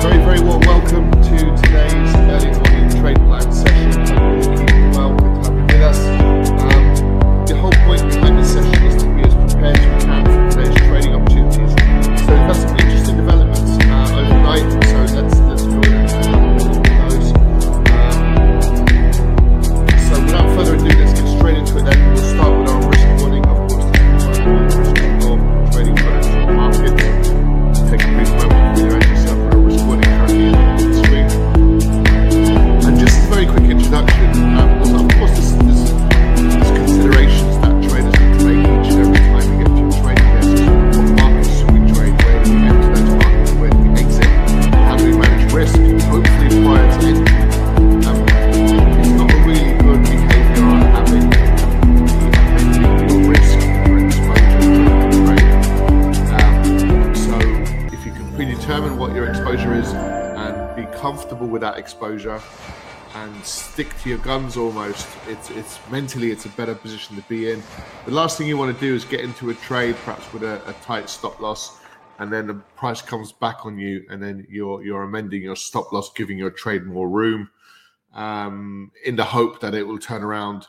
Very, 0.00 0.18
very 0.18 0.40
welcome 0.40 0.77
your 64.08 64.18
guns 64.18 64.56
almost, 64.56 65.06
it's 65.28 65.50
it's 65.50 65.78
mentally 65.90 66.30
it's 66.30 66.46
a 66.46 66.50
better 66.50 66.74
position 66.74 67.16
to 67.16 67.22
be 67.22 67.50
in. 67.50 67.62
The 68.06 68.12
last 68.12 68.38
thing 68.38 68.48
you 68.48 68.56
want 68.56 68.74
to 68.74 68.80
do 68.80 68.94
is 68.94 69.04
get 69.04 69.20
into 69.20 69.50
a 69.50 69.54
trade 69.54 69.96
perhaps 70.04 70.32
with 70.32 70.42
a, 70.42 70.62
a 70.68 70.72
tight 70.84 71.08
stop 71.10 71.40
loss 71.40 71.78
and 72.18 72.32
then 72.32 72.46
the 72.46 72.54
price 72.54 73.00
comes 73.00 73.32
back 73.32 73.64
on 73.64 73.78
you 73.78 74.04
and 74.10 74.22
then 74.22 74.46
you're 74.50 74.82
you're 74.84 75.02
amending 75.02 75.42
your 75.42 75.56
stop 75.56 75.92
loss, 75.92 76.12
giving 76.12 76.38
your 76.38 76.50
trade 76.50 76.84
more 76.84 77.08
room 77.08 77.48
um, 78.14 78.90
in 79.04 79.16
the 79.16 79.24
hope 79.24 79.60
that 79.60 79.74
it 79.74 79.86
will 79.86 79.98
turn 79.98 80.22
around. 80.22 80.66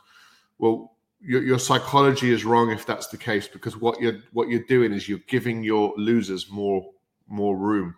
Well, 0.59 0.93
your, 1.21 1.41
your 1.43 1.59
psychology 1.59 2.31
is 2.31 2.45
wrong 2.45 2.71
if 2.71 2.85
that's 2.85 3.07
the 3.07 3.17
case 3.17 3.47
because 3.47 3.75
what 3.75 3.99
you're 3.99 4.19
what 4.31 4.49
you're 4.49 4.63
doing 4.63 4.93
is 4.93 5.09
you're 5.09 5.19
giving 5.27 5.63
your 5.63 5.93
losers 5.97 6.49
more 6.49 6.89
more 7.27 7.57
room, 7.57 7.95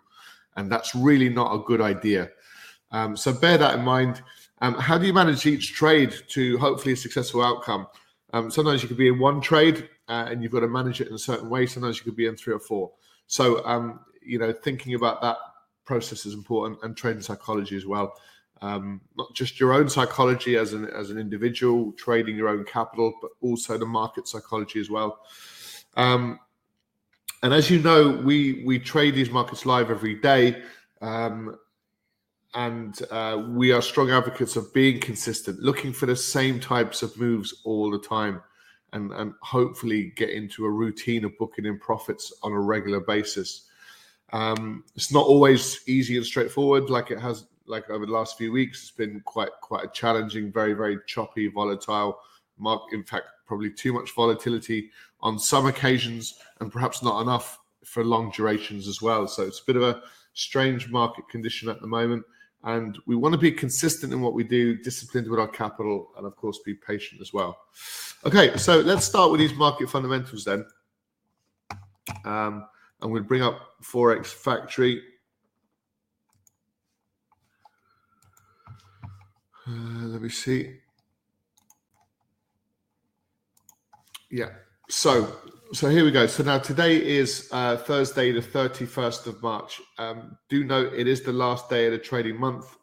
and 0.56 0.72
that's 0.72 0.94
really 0.94 1.28
not 1.28 1.54
a 1.54 1.58
good 1.64 1.80
idea. 1.80 2.30
Um, 2.90 3.16
so 3.16 3.32
bear 3.32 3.58
that 3.58 3.78
in 3.78 3.84
mind. 3.84 4.22
Um, 4.62 4.74
how 4.74 4.96
do 4.96 5.06
you 5.06 5.12
manage 5.12 5.44
each 5.44 5.74
trade 5.74 6.14
to 6.28 6.56
hopefully 6.56 6.94
a 6.94 6.96
successful 6.96 7.42
outcome? 7.42 7.86
Um, 8.32 8.50
sometimes 8.50 8.80
you 8.82 8.88
could 8.88 8.96
be 8.96 9.08
in 9.08 9.18
one 9.18 9.42
trade 9.42 9.90
uh, 10.08 10.26
and 10.30 10.42
you've 10.42 10.52
got 10.52 10.60
to 10.60 10.68
manage 10.68 11.02
it 11.02 11.08
in 11.08 11.14
a 11.14 11.18
certain 11.18 11.50
way. 11.50 11.66
Sometimes 11.66 11.98
you 11.98 12.04
could 12.04 12.16
be 12.16 12.26
in 12.26 12.36
three 12.36 12.54
or 12.54 12.60
four. 12.60 12.92
So 13.26 13.62
um, 13.66 14.00
you 14.22 14.38
know, 14.38 14.52
thinking 14.52 14.94
about 14.94 15.20
that 15.20 15.36
process 15.84 16.24
is 16.24 16.32
important, 16.32 16.78
and 16.82 16.96
trading 16.96 17.22
psychology 17.22 17.76
as 17.76 17.84
well 17.84 18.14
um, 18.62 19.00
not 19.16 19.34
just 19.34 19.58
your 19.58 19.72
own 19.74 19.88
psychology 19.88 20.56
as 20.56 20.72
an 20.72 20.88
as 20.90 21.10
an 21.10 21.18
individual 21.18 21.92
trading 21.92 22.36
your 22.36 22.48
own 22.48 22.64
capital, 22.64 23.12
but 23.20 23.32
also 23.40 23.76
the 23.76 23.86
market 23.86 24.28
psychology 24.28 24.80
as 24.80 24.88
well. 24.88 25.18
Um, 25.96 26.38
and 27.42 27.52
as 27.52 27.68
you 27.68 27.80
know, 27.80 28.22
we 28.24 28.62
we 28.64 28.78
trade 28.78 29.14
these 29.14 29.30
markets 29.30 29.66
live 29.66 29.90
every 29.90 30.14
day, 30.14 30.62
um, 31.00 31.58
and 32.54 33.00
uh, 33.10 33.44
we 33.48 33.72
are 33.72 33.80
strong 33.80 34.10
advocates 34.10 34.56
of 34.56 34.72
being 34.74 35.00
consistent, 35.00 35.60
looking 35.60 35.92
for 35.92 36.06
the 36.06 36.16
same 36.16 36.60
types 36.60 37.02
of 37.02 37.16
moves 37.18 37.62
all 37.64 37.90
the 37.90 37.98
time, 37.98 38.42
and 38.92 39.12
and 39.12 39.34
hopefully 39.40 40.12
get 40.16 40.30
into 40.30 40.64
a 40.64 40.70
routine 40.70 41.24
of 41.24 41.36
booking 41.38 41.66
in 41.66 41.78
profits 41.78 42.32
on 42.42 42.52
a 42.52 42.60
regular 42.60 43.00
basis. 43.00 43.68
Um, 44.32 44.84
it's 44.96 45.12
not 45.12 45.26
always 45.26 45.80
easy 45.86 46.16
and 46.16 46.24
straightforward, 46.24 46.90
like 46.90 47.10
it 47.10 47.18
has 47.18 47.46
like 47.66 47.88
over 47.90 48.06
the 48.06 48.12
last 48.12 48.36
few 48.36 48.52
weeks, 48.52 48.82
it's 48.82 48.90
been 48.90 49.20
quite 49.24 49.50
quite 49.60 49.84
a 49.84 49.88
challenging, 49.88 50.52
very 50.52 50.74
very 50.74 50.98
choppy, 51.06 51.48
volatile 51.48 52.18
market. 52.58 52.94
In 52.94 53.04
fact, 53.04 53.26
probably 53.46 53.70
too 53.70 53.92
much 53.92 54.14
volatility 54.14 54.90
on 55.20 55.38
some 55.38 55.66
occasions, 55.66 56.38
and 56.60 56.72
perhaps 56.72 57.02
not 57.02 57.22
enough 57.22 57.60
for 57.84 58.04
long 58.04 58.30
durations 58.30 58.88
as 58.88 59.00
well. 59.02 59.26
So 59.26 59.42
it's 59.42 59.60
a 59.60 59.64
bit 59.64 59.76
of 59.76 59.82
a 59.82 60.02
strange 60.34 60.88
market 60.90 61.28
condition 61.28 61.68
at 61.68 61.80
the 61.80 61.86
moment, 61.86 62.24
and 62.64 62.98
we 63.06 63.16
want 63.16 63.32
to 63.32 63.38
be 63.38 63.50
consistent 63.50 64.12
in 64.12 64.20
what 64.20 64.34
we 64.34 64.44
do, 64.44 64.76
disciplined 64.76 65.28
with 65.28 65.40
our 65.40 65.48
capital, 65.48 66.12
and 66.16 66.26
of 66.26 66.36
course 66.36 66.58
be 66.64 66.74
patient 66.74 67.20
as 67.20 67.32
well. 67.32 67.58
Okay, 68.24 68.56
so 68.56 68.80
let's 68.80 69.04
start 69.04 69.30
with 69.30 69.40
these 69.40 69.54
market 69.54 69.90
fundamentals 69.90 70.44
then. 70.44 70.64
Um, 72.24 72.66
I'm 73.00 73.10
going 73.10 73.22
to 73.22 73.28
bring 73.28 73.42
up 73.42 73.82
Forex 73.82 74.26
Factory. 74.26 75.02
Uh, 79.66 80.06
let 80.06 80.22
me 80.22 80.28
see. 80.28 80.76
Yeah. 84.30 84.50
So 84.92 85.38
so 85.72 85.88
here 85.88 86.04
we 86.04 86.10
go. 86.10 86.26
So 86.26 86.42
now 86.42 86.58
today 86.58 86.96
is 86.96 87.48
uh, 87.50 87.78
Thursday, 87.78 88.30
the 88.30 88.42
31st 88.42 89.26
of 89.26 89.42
March. 89.42 89.80
Um, 89.96 90.36
do 90.50 90.64
note 90.64 90.92
it 90.92 91.08
is 91.08 91.22
the 91.22 91.32
last 91.32 91.70
day 91.70 91.86
of 91.86 91.92
the 91.92 91.98
trading 91.98 92.38
month. 92.38 92.76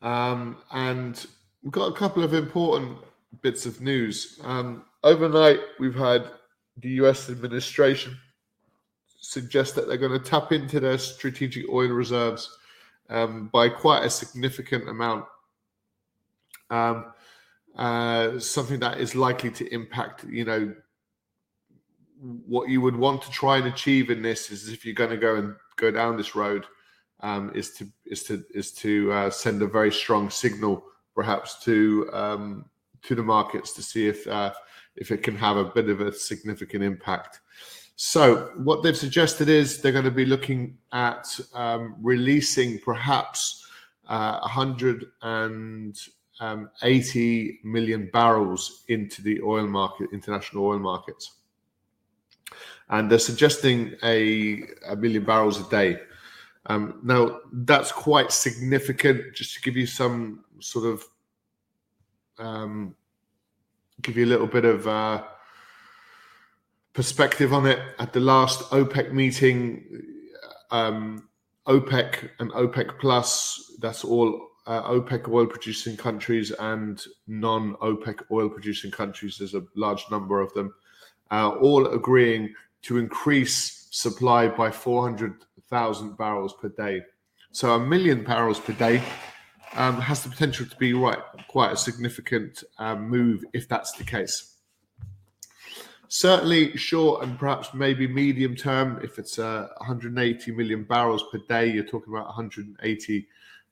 Um, 0.00 0.58
and 0.70 1.26
we've 1.64 1.72
got 1.72 1.86
a 1.86 1.96
couple 1.96 2.22
of 2.22 2.34
important 2.34 2.98
bits 3.42 3.66
of 3.66 3.80
news. 3.80 4.38
Um, 4.44 4.84
overnight, 5.02 5.58
we've 5.80 5.96
had 5.96 6.30
the 6.76 6.90
US 7.02 7.28
administration 7.28 8.16
suggest 9.18 9.74
that 9.74 9.88
they're 9.88 9.96
going 9.96 10.12
to 10.12 10.24
tap 10.24 10.52
into 10.52 10.78
their 10.78 10.98
strategic 10.98 11.68
oil 11.68 11.88
reserves 11.88 12.56
um, 13.10 13.48
by 13.52 13.68
quite 13.68 14.04
a 14.04 14.10
significant 14.10 14.88
amount. 14.88 15.24
Um, 16.70 17.06
uh, 17.76 18.38
something 18.38 18.80
that 18.80 18.98
is 18.98 19.14
likely 19.14 19.50
to 19.50 19.72
impact, 19.72 20.24
you 20.24 20.44
know, 20.44 20.74
what 22.46 22.68
you 22.68 22.80
would 22.80 22.96
want 22.96 23.22
to 23.22 23.30
try 23.30 23.58
and 23.58 23.66
achieve 23.66 24.10
in 24.10 24.22
this 24.22 24.50
is 24.50 24.68
if 24.68 24.84
you're 24.84 24.94
going 24.94 25.10
to 25.10 25.16
go 25.16 25.36
and 25.36 25.54
go 25.76 25.90
down 25.90 26.16
this 26.16 26.34
road, 26.34 26.64
um, 27.20 27.52
is 27.54 27.72
to 27.72 27.86
is 28.06 28.22
to 28.24 28.44
is 28.54 28.72
to 28.72 29.12
uh, 29.12 29.30
send 29.30 29.62
a 29.62 29.66
very 29.66 29.92
strong 29.92 30.30
signal, 30.30 30.84
perhaps 31.14 31.62
to 31.64 32.08
um, 32.12 32.64
to 33.02 33.14
the 33.14 33.22
markets 33.22 33.72
to 33.74 33.82
see 33.82 34.08
if 34.08 34.26
uh, 34.26 34.52
if 34.96 35.10
it 35.10 35.22
can 35.22 35.36
have 35.36 35.56
a 35.56 35.64
bit 35.64 35.88
of 35.88 36.00
a 36.00 36.12
significant 36.12 36.82
impact. 36.82 37.40
So 37.96 38.50
what 38.56 38.82
they've 38.82 38.96
suggested 38.96 39.48
is 39.48 39.80
they're 39.80 39.92
going 39.92 40.04
to 40.04 40.10
be 40.10 40.26
looking 40.26 40.76
at 40.92 41.26
um, 41.54 41.96
releasing 42.00 42.78
perhaps 42.80 43.66
uh, 44.08 44.40
180 46.38 47.60
million 47.64 48.10
barrels 48.12 48.84
into 48.88 49.22
the 49.22 49.40
oil 49.42 49.66
market, 49.66 50.08
international 50.12 50.66
oil 50.66 50.78
markets, 50.78 51.36
and 52.90 53.10
they're 53.10 53.18
suggesting 53.18 53.94
a, 54.02 54.62
a 54.88 54.96
million 54.96 55.24
barrels 55.24 55.60
a 55.60 55.70
day. 55.70 55.98
Um, 56.66 57.00
now 57.02 57.40
that's 57.52 57.92
quite 57.92 58.32
significant. 58.32 59.34
Just 59.34 59.54
to 59.54 59.60
give 59.60 59.76
you 59.76 59.86
some 59.86 60.44
sort 60.60 60.86
of 60.86 61.04
um, 62.38 62.94
give 64.02 64.16
you 64.16 64.24
a 64.24 64.26
little 64.26 64.46
bit 64.46 64.64
of 64.64 64.86
uh, 64.86 65.22
perspective 66.92 67.52
on 67.52 67.66
it. 67.66 67.78
At 67.98 68.12
the 68.12 68.20
last 68.20 68.70
OPEC 68.70 69.12
meeting, 69.12 69.84
um, 70.70 71.28
OPEC 71.66 72.30
and 72.38 72.50
OPEC 72.52 72.98
Plus, 72.98 73.72
that's 73.80 74.04
all 74.04 74.48
uh, 74.66 74.82
OPEC 74.82 75.28
oil 75.28 75.46
producing 75.46 75.96
countries 75.96 76.50
and 76.50 77.04
non 77.26 77.74
OPEC 77.76 78.22
oil 78.30 78.48
producing 78.48 78.90
countries, 78.90 79.38
there's 79.38 79.54
a 79.54 79.64
large 79.74 80.04
number 80.10 80.40
of 80.40 80.52
them, 80.54 80.74
uh, 81.30 81.50
all 81.60 81.86
agreeing 81.86 82.52
to 82.82 82.98
increase 82.98 83.88
supply 83.90 84.48
by 84.48 84.70
400,000 84.70 86.16
barrels 86.16 86.54
per 86.54 86.68
day. 86.68 87.02
So 87.52 87.74
a 87.74 87.80
million 87.80 88.22
barrels 88.24 88.60
per 88.60 88.72
day 88.74 89.02
um, 89.74 90.00
has 90.00 90.22
the 90.22 90.28
potential 90.28 90.66
to 90.66 90.76
be 90.76 90.92
right, 90.92 91.18
quite 91.48 91.72
a 91.72 91.76
significant 91.76 92.62
um, 92.78 93.08
move 93.08 93.44
if 93.52 93.68
that's 93.68 93.92
the 93.92 94.04
case. 94.04 94.52
Certainly, 96.08 96.76
short 96.76 97.24
and 97.24 97.36
perhaps 97.36 97.74
maybe 97.74 98.06
medium 98.06 98.54
term, 98.54 99.00
if 99.02 99.18
it's 99.18 99.38
uh, 99.38 99.68
180 99.78 100.52
million 100.52 100.84
barrels 100.84 101.24
per 101.32 101.38
day, 101.48 101.66
you're 101.66 101.84
talking 101.84 102.12
about 102.12 102.26
180 102.26 103.26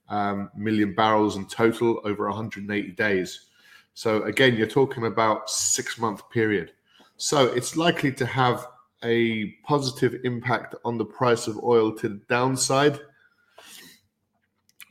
um, 0.09 0.51
million 0.57 0.95
barrels 0.95 1.37
in 1.37 1.47
total 1.47 2.01
over 2.05 2.29
180 2.29 2.91
days. 2.93 3.47
So 3.95 4.23
again, 4.25 4.57
you're 4.57 4.67
talking 4.67 5.07
about 5.07 5.49
six 5.49 5.99
month 5.99 6.29
period. 6.31 6.73
So 7.17 7.47
it's 7.47 7.77
likely 7.77 8.13
to 8.13 8.27
have 8.27 8.67
a 9.03 9.51
positive 9.67 10.21
impact 10.25 10.75
on 10.85 10.99
the 10.99 11.05
price 11.05 11.47
of 11.47 11.63
oil 11.63 11.93
to 11.93 12.09
the 12.09 12.21
downside. 12.29 12.99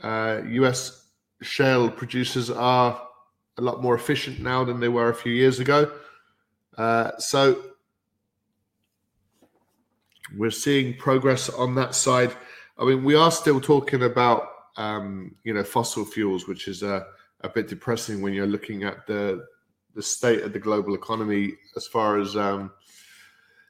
Uh, 0.01 0.42
US 0.45 1.07
shale 1.42 1.89
producers 1.89 2.50
are 2.50 3.07
a 3.57 3.62
lot 3.62 3.81
more 3.81 3.95
efficient 3.95 4.39
now 4.39 4.63
than 4.63 4.80
they 4.80 4.88
were 4.88 5.10
a 5.10 5.15
few 5.15 5.33
years 5.33 5.60
ago. 5.60 5.92
Uh, 6.77 7.12
so 7.18 7.62
we're 10.38 10.51
seeing 10.51 10.95
progress 10.98 11.50
on 11.50 11.75
that 11.75 11.94
side. 11.94 12.33
I 12.77 12.86
mean, 12.86 13.04
we 13.04 13.15
are 13.15 13.31
still 13.31 13.62
talking 13.62 14.04
about 14.04 14.53
um, 14.75 15.36
you 15.44 15.54
know 15.54 15.64
fossil 15.64 16.06
fuels, 16.06 16.48
which 16.48 16.68
is 16.68 16.84
a, 16.84 17.06
a 17.42 17.50
bit 17.50 17.68
depressing 17.68 18.22
when 18.22 18.34
you're 18.34 18.48
looking 18.48 18.84
at 18.84 19.06
the 19.08 19.46
the 19.96 20.04
state 20.04 20.42
of 20.42 20.54
the 20.54 20.60
global 20.60 20.96
economy 20.96 21.54
as 21.75 21.86
far 21.86 22.20
as 22.20 22.36
um, 22.36 22.72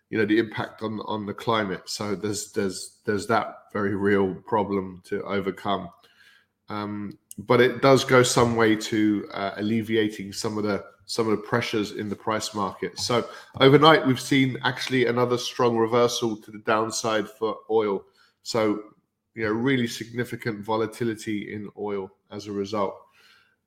you 0.10 0.18
know 0.18 0.26
the 0.26 0.40
impact 0.40 0.82
on 0.82 1.00
on 1.06 1.26
the 1.26 1.34
climate. 1.34 1.84
So 1.86 2.16
there's 2.16 2.52
there's 2.52 3.00
there's 3.06 3.28
that 3.28 3.56
very 3.74 3.96
real 3.96 4.36
problem 4.36 5.02
to 5.06 5.24
overcome. 5.24 5.90
Um, 6.70 7.18
but 7.38 7.62
it 7.62 7.82
does 7.82 8.04
go 8.04 8.24
some 8.24 8.56
way 8.56 8.76
to 8.76 9.28
uh, 9.34 9.52
alleviating 9.58 10.34
some 10.34 10.58
of 10.58 10.64
the 10.64 10.84
some 11.06 11.28
of 11.28 11.32
the 11.32 11.44
pressures 11.44 11.92
in 11.92 12.10
the 12.10 12.16
price 12.16 12.54
market. 12.54 12.98
So 12.98 13.28
overnight, 13.60 14.06
we've 14.06 14.22
seen 14.22 14.58
actually 14.64 15.08
another 15.08 15.38
strong 15.38 15.78
reversal 15.78 16.38
to 16.38 16.52
the 16.52 16.60
downside 16.60 17.30
for 17.30 17.58
oil. 17.70 18.04
So 18.44 18.82
you 19.36 19.44
know, 19.44 19.52
really 19.52 19.88
significant 19.88 20.64
volatility 20.64 21.54
in 21.54 21.70
oil 21.78 22.12
as 22.32 22.48
a 22.48 22.52
result. 22.52 22.96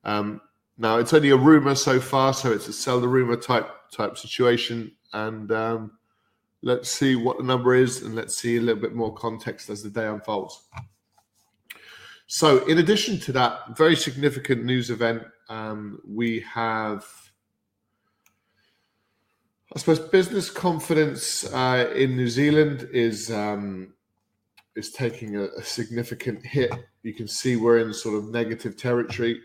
Um, 0.03 0.41
now 0.77 0.97
it's 0.97 1.13
only 1.13 1.31
a 1.31 1.37
rumor 1.37 1.75
so 1.75 1.99
far, 1.99 2.33
so 2.33 2.51
it's 2.51 2.67
a 2.67 2.73
sell 2.73 2.99
the 2.99 3.07
rumor 3.07 3.35
type 3.35 3.69
type 3.91 4.17
situation, 4.17 4.91
and 5.13 5.51
um, 5.51 5.91
let's 6.61 6.89
see 6.89 7.15
what 7.15 7.37
the 7.37 7.43
number 7.43 7.75
is, 7.75 8.03
and 8.03 8.15
let's 8.15 8.37
see 8.37 8.57
a 8.57 8.61
little 8.61 8.81
bit 8.81 8.93
more 8.93 9.13
context 9.13 9.69
as 9.69 9.81
the 9.81 9.89
day 9.89 10.05
unfolds. 10.05 10.67
So, 12.27 12.65
in 12.65 12.77
addition 12.77 13.19
to 13.21 13.31
that 13.33 13.77
very 13.77 13.95
significant 13.95 14.65
news 14.65 14.89
event, 14.89 15.23
um, 15.49 15.99
we 16.05 16.41
have, 16.41 17.05
I 19.73 19.79
suppose, 19.79 19.99
business 19.99 20.49
confidence 20.49 21.45
uh, 21.51 21.91
in 21.95 22.17
New 22.17 22.27
Zealand 22.27 22.89
is 22.91 23.31
um, 23.31 23.93
is 24.77 24.91
taking 24.91 25.35
a, 25.35 25.45
a, 25.45 25.63
significant 25.63 26.45
hit. 26.45 26.71
You 27.01 27.13
can 27.13 27.27
see 27.27 27.55
we're 27.55 27.79
in 27.79 27.91
sort 27.93 28.15
of 28.15 28.29
negative 28.29 28.77
territory. 28.77 29.41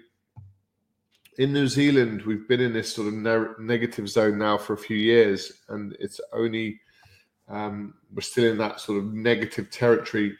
In 1.38 1.52
New 1.54 1.66
Zealand, 1.66 2.22
we've 2.22 2.46
been 2.46 2.60
in 2.60 2.74
this 2.74 2.94
sort 2.94 3.08
of 3.08 3.14
ne- 3.14 3.54
negative 3.58 4.08
zone 4.08 4.36
now 4.38 4.58
for 4.58 4.74
a 4.74 4.78
few 4.78 4.96
years, 4.96 5.50
and 5.70 5.96
it's 5.98 6.20
only 6.34 6.78
um, 7.48 7.94
we're 8.14 8.20
still 8.20 8.44
in 8.44 8.58
that 8.58 8.80
sort 8.80 8.98
of 8.98 9.14
negative 9.14 9.70
territory 9.70 10.36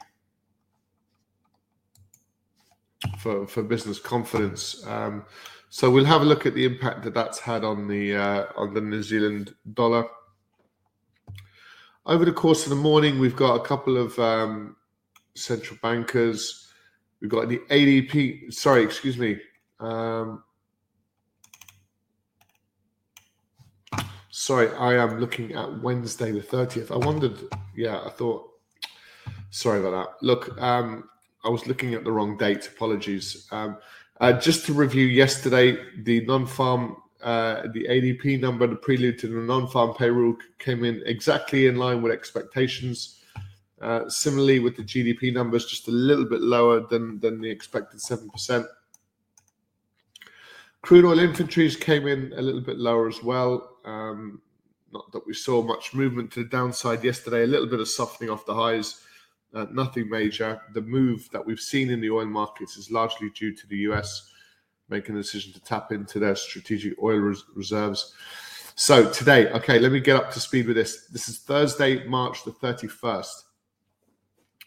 for 3.17 3.47
for 3.47 3.63
business 3.63 3.99
confidence. 3.99 4.85
Um, 4.85 5.25
so 5.69 5.89
we'll 5.89 6.05
have 6.05 6.21
a 6.21 6.25
look 6.25 6.45
at 6.45 6.53
the 6.53 6.65
impact 6.65 7.01
that 7.03 7.15
that's 7.15 7.39
had 7.39 7.63
on 7.63 7.87
the 7.87 8.15
uh, 8.15 8.45
on 8.55 8.75
the 8.75 8.81
New 8.81 9.01
Zealand 9.01 9.55
dollar. 9.73 10.05
Over 12.05 12.25
the 12.25 12.33
course 12.33 12.65
of 12.65 12.69
the 12.69 12.75
morning, 12.75 13.17
we've 13.17 13.35
got 13.35 13.55
a 13.55 13.65
couple 13.65 13.97
of 13.97 14.19
um, 14.19 14.75
central 15.35 15.77
bankers. 15.81 16.67
We've 17.21 17.29
got 17.29 17.49
the 17.49 17.59
ADP. 17.69 18.53
Sorry, 18.53 18.83
excuse 18.83 19.17
me. 19.17 19.39
Um, 19.79 20.43
sorry, 24.29 24.71
I 24.73 24.95
am 24.95 25.19
looking 25.19 25.53
at 25.53 25.81
Wednesday 25.81 26.31
the 26.31 26.41
thirtieth. 26.41 26.91
I 26.91 26.97
wondered. 26.97 27.37
Yeah, 27.75 28.01
I 28.05 28.09
thought. 28.09 28.49
Sorry 29.49 29.79
about 29.79 29.91
that. 29.91 30.25
Look, 30.25 30.59
um, 30.61 31.09
I 31.43 31.49
was 31.49 31.67
looking 31.67 31.93
at 31.93 32.03
the 32.03 32.11
wrong 32.11 32.37
date. 32.37 32.67
Apologies. 32.67 33.47
Um, 33.51 33.77
uh, 34.19 34.33
just 34.33 34.65
to 34.65 34.73
review 34.73 35.05
yesterday, 35.05 35.77
the 36.03 36.21
non-farm, 36.25 36.95
uh, 37.21 37.63
the 37.73 37.85
ADP 37.89 38.39
number, 38.39 38.67
the 38.67 38.75
prelude 38.75 39.19
to 39.19 39.27
the 39.27 39.35
non-farm 39.35 39.95
payroll 39.95 40.35
came 40.59 40.83
in 40.83 41.01
exactly 41.05 41.67
in 41.67 41.75
line 41.75 42.01
with 42.01 42.11
expectations. 42.11 43.22
Uh, 43.83 44.09
similarly, 44.09 44.59
with 44.59 44.77
the 44.77 44.83
GDP 44.83 45.33
numbers, 45.33 45.65
just 45.65 45.87
a 45.87 45.91
little 45.91 46.25
bit 46.25 46.41
lower 46.41 46.87
than 46.87 47.19
than 47.19 47.41
the 47.41 47.49
expected 47.49 48.01
seven 48.01 48.29
percent. 48.29 48.65
Crude 50.81 51.05
oil 51.05 51.19
inventories 51.19 51.75
came 51.75 52.07
in 52.07 52.33
a 52.35 52.41
little 52.41 52.61
bit 52.61 52.77
lower 52.77 53.07
as 53.07 53.21
well. 53.21 53.77
Um, 53.85 54.41
not 54.91 55.11
that 55.11 55.25
we 55.25 55.33
saw 55.33 55.61
much 55.61 55.93
movement 55.93 56.31
to 56.31 56.43
the 56.43 56.49
downside 56.49 57.03
yesterday. 57.03 57.43
A 57.43 57.47
little 57.47 57.67
bit 57.67 57.79
of 57.79 57.87
softening 57.87 58.29
off 58.29 58.45
the 58.45 58.53
highs 58.53 59.01
uh, 59.53 59.65
nothing 59.71 60.09
major. 60.09 60.61
The 60.73 60.81
move 60.81 61.29
that 61.31 61.45
we've 61.45 61.59
seen 61.59 61.89
in 61.89 62.01
the 62.01 62.09
oil 62.09 62.25
markets 62.25 62.77
is 62.77 62.91
largely 62.91 63.29
due 63.29 63.55
to 63.55 63.67
the 63.67 63.77
US 63.89 64.29
making 64.89 65.15
a 65.15 65.21
decision 65.21 65.53
to 65.53 65.63
tap 65.63 65.91
into 65.91 66.19
their 66.19 66.35
strategic 66.35 67.01
oil 67.01 67.17
res- 67.17 67.43
reserves. 67.55 68.13
So 68.75 69.09
today, 69.09 69.49
okay, 69.51 69.79
let 69.79 69.91
me 69.91 69.99
get 69.99 70.15
up 70.15 70.31
to 70.31 70.39
speed 70.39 70.67
with 70.67 70.75
this. 70.75 71.05
This 71.07 71.29
is 71.29 71.39
Thursday, 71.39 72.05
March 72.05 72.43
the 72.43 72.51
31st. 72.51 73.43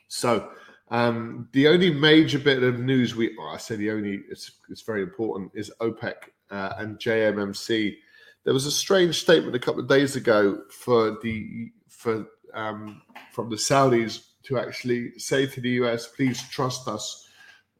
So 0.08 0.50
um, 0.90 1.48
the 1.52 1.68
only 1.68 1.92
major 1.92 2.38
bit 2.38 2.62
of 2.62 2.78
news 2.78 3.14
we, 3.14 3.34
well, 3.36 3.48
I 3.48 3.56
say 3.56 3.76
the 3.76 3.90
only, 3.90 4.22
it's, 4.30 4.52
it's 4.70 4.82
very 4.82 5.02
important, 5.02 5.52
is 5.54 5.72
OPEC 5.80 6.14
uh, 6.50 6.74
and 6.78 6.98
JMMC. 6.98 7.96
There 8.44 8.54
was 8.54 8.66
a 8.66 8.70
strange 8.70 9.20
statement 9.20 9.56
a 9.56 9.58
couple 9.58 9.80
of 9.80 9.88
days 9.88 10.14
ago 10.14 10.62
for 10.70 11.18
the 11.22 11.72
for 11.88 12.26
um, 12.54 13.02
from 13.32 13.50
the 13.50 13.56
Saudis 13.56 14.26
to 14.44 14.58
actually 14.58 15.18
say 15.18 15.46
to 15.46 15.60
the 15.60 15.70
US, 15.70 16.06
please 16.06 16.40
trust 16.48 16.86
us, 16.86 17.28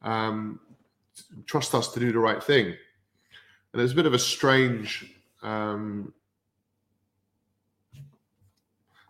um, 0.01 0.59
trust 1.45 1.73
us 1.73 1.93
to 1.93 1.99
do 1.99 2.11
the 2.11 2.19
right 2.19 2.43
thing. 2.43 2.65
And 2.67 3.79
there's 3.79 3.93
a 3.93 3.95
bit 3.95 4.05
of 4.05 4.13
a 4.13 4.19
strange 4.19 5.13
um, 5.41 6.13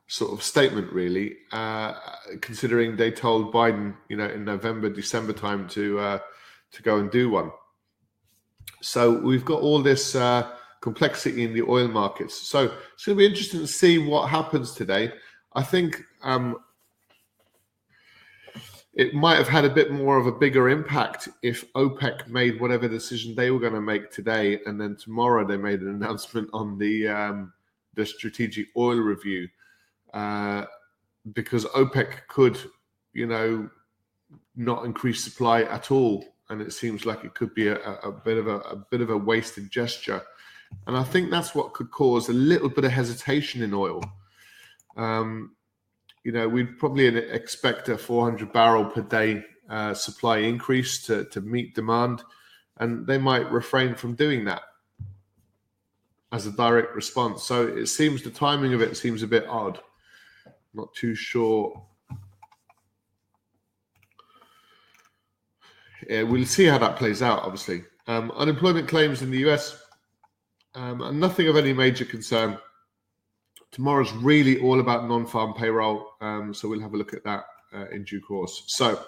sort 0.07 0.31
of 0.31 0.41
statement, 0.41 0.91
really, 0.91 1.37
uh, 1.51 1.93
considering 2.41 2.95
they 2.95 3.11
told 3.11 3.53
Biden, 3.53 3.95
you 4.09 4.17
know, 4.17 4.27
in 4.27 4.45
November, 4.45 4.89
December 4.89 5.33
time 5.33 5.67
to 5.69 5.99
uh, 5.99 6.19
to 6.71 6.83
go 6.83 6.97
and 6.97 7.11
do 7.11 7.29
one. 7.29 7.51
So 8.81 9.19
we've 9.19 9.45
got 9.45 9.61
all 9.61 9.81
this 9.81 10.15
uh, 10.15 10.51
complexity 10.81 11.43
in 11.43 11.53
the 11.53 11.63
oil 11.63 11.87
markets. 11.87 12.47
So 12.47 12.71
it's 12.93 13.05
going 13.05 13.17
to 13.17 13.21
be 13.21 13.25
interesting 13.25 13.61
to 13.61 13.67
see 13.67 13.97
what 13.97 14.29
happens 14.29 14.73
today. 14.73 15.11
I 15.53 15.63
think 15.63 16.01
um, 16.23 16.57
it 18.93 19.13
might 19.13 19.37
have 19.37 19.47
had 19.47 19.65
a 19.65 19.69
bit 19.69 19.91
more 19.91 20.17
of 20.17 20.27
a 20.27 20.31
bigger 20.31 20.69
impact 20.69 21.29
if 21.41 21.71
OPEC 21.73 22.27
made 22.27 22.59
whatever 22.59 22.87
decision 22.87 23.35
they 23.35 23.51
were 23.51 23.59
going 23.59 23.73
to 23.73 23.81
make 23.81 24.11
today, 24.11 24.59
and 24.65 24.79
then 24.79 24.95
tomorrow 24.95 25.45
they 25.45 25.57
made 25.57 25.81
an 25.81 25.89
announcement 25.89 26.49
on 26.53 26.77
the 26.77 27.07
um, 27.07 27.53
the 27.95 28.05
strategic 28.05 28.67
oil 28.77 28.97
review, 28.97 29.47
uh, 30.13 30.65
because 31.33 31.65
OPEC 31.65 32.27
could, 32.27 32.59
you 33.13 33.27
know, 33.27 33.69
not 34.55 34.85
increase 34.85 35.23
supply 35.23 35.63
at 35.63 35.91
all, 35.91 36.25
and 36.49 36.61
it 36.61 36.73
seems 36.73 37.05
like 37.05 37.23
it 37.23 37.33
could 37.33 37.53
be 37.53 37.67
a, 37.67 37.77
a 37.77 38.11
bit 38.11 38.37
of 38.37 38.47
a, 38.47 38.57
a 38.59 38.75
bit 38.75 39.01
of 39.01 39.09
a 39.09 39.17
wasted 39.17 39.69
gesture, 39.69 40.21
and 40.87 40.97
I 40.97 41.03
think 41.03 41.29
that's 41.29 41.55
what 41.55 41.73
could 41.73 41.91
cause 41.91 42.29
a 42.29 42.33
little 42.33 42.69
bit 42.69 42.85
of 42.85 42.91
hesitation 42.91 43.61
in 43.61 43.73
oil. 43.73 44.03
Um, 44.95 45.55
you 46.23 46.31
know, 46.31 46.47
we'd 46.47 46.77
probably 46.77 47.07
expect 47.07 47.87
a 47.87 47.97
400 47.97 48.51
barrel 48.51 48.85
per 48.85 49.01
day 49.01 49.43
uh, 49.69 49.93
supply 49.93 50.39
increase 50.39 51.01
to, 51.05 51.25
to 51.25 51.41
meet 51.41 51.75
demand, 51.75 52.23
and 52.77 53.07
they 53.07 53.17
might 53.17 53.49
refrain 53.51 53.95
from 53.95 54.15
doing 54.15 54.45
that 54.45 54.61
as 56.31 56.45
a 56.45 56.51
direct 56.51 56.95
response. 56.95 57.43
So 57.43 57.67
it 57.67 57.87
seems 57.87 58.23
the 58.23 58.29
timing 58.29 58.73
of 58.73 58.81
it 58.81 58.97
seems 58.97 59.23
a 59.23 59.27
bit 59.27 59.45
odd. 59.47 59.79
Not 60.77 60.93
too 60.93 61.13
sure. 61.13 61.85
Yeah, 66.07 66.21
we'll 66.23 66.45
see 66.45 66.65
how 66.65 66.77
that 66.77 66.95
plays 66.95 67.21
out. 67.21 67.43
Obviously, 67.43 67.83
um, 68.07 68.31
unemployment 68.31 68.87
claims 68.87 69.21
in 69.21 69.29
the 69.29 69.39
US, 69.49 69.77
um, 70.75 71.01
and 71.01 71.19
nothing 71.19 71.49
of 71.49 71.57
any 71.57 71.73
major 71.73 72.05
concern 72.05 72.57
Tomorrow's 73.71 74.11
really 74.13 74.59
all 74.59 74.79
about 74.79 75.07
non-farm 75.07 75.53
payroll, 75.53 76.13
um, 76.21 76.53
so 76.53 76.69
we'll 76.69 76.79
have 76.79 76.93
a 76.93 76.97
look 76.97 77.13
at 77.13 77.23
that 77.25 77.45
uh, 77.73 77.87
in 77.89 78.03
due 78.05 78.21
course. 78.21 78.63
So, 78.67 78.99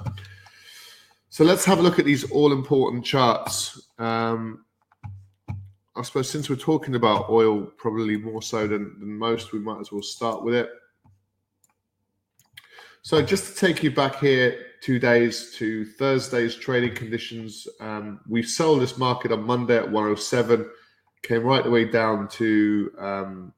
so 1.30 1.44
let's 1.44 1.64
have 1.66 1.80
a 1.80 1.82
look 1.82 1.98
at 1.98 2.06
these 2.06 2.30
all-important 2.30 3.06
charts. 3.06 3.88
Um, 3.98 4.66
I 5.96 6.02
suppose 6.04 6.30
since 6.30 6.50
we're 6.50 6.56
talking 6.58 6.96
about 6.96 7.30
oil, 7.30 7.64
probably 7.78 8.18
more 8.18 8.42
so 8.42 8.68
than, 8.68 9.00
than 9.00 9.18
most, 9.18 9.54
we 9.54 9.60
might 9.60 9.80
as 9.80 9.92
well 9.92 10.02
start 10.02 10.44
with 10.44 10.56
it. 10.56 10.70
So 13.02 13.22
just 13.22 13.56
to 13.56 13.68
take 13.68 13.82
you 13.82 13.92
back 13.92 14.20
here 14.20 14.66
two 14.82 15.00
days 15.00 15.54
to 15.56 15.86
Thursday's 15.86 16.56
trading 16.56 16.96
conditions, 16.96 17.68
um, 17.80 18.20
we 18.28 18.44
sold 18.44 18.82
this 18.82 18.98
market 18.98 19.32
on 19.32 19.44
Monday 19.44 19.78
at 19.78 19.90
107, 19.90 20.70
came 21.24 21.44
right 21.44 21.64
the 21.64 21.70
way 21.70 21.86
down 21.86 22.28
to 22.30 22.92
um, 23.00 23.54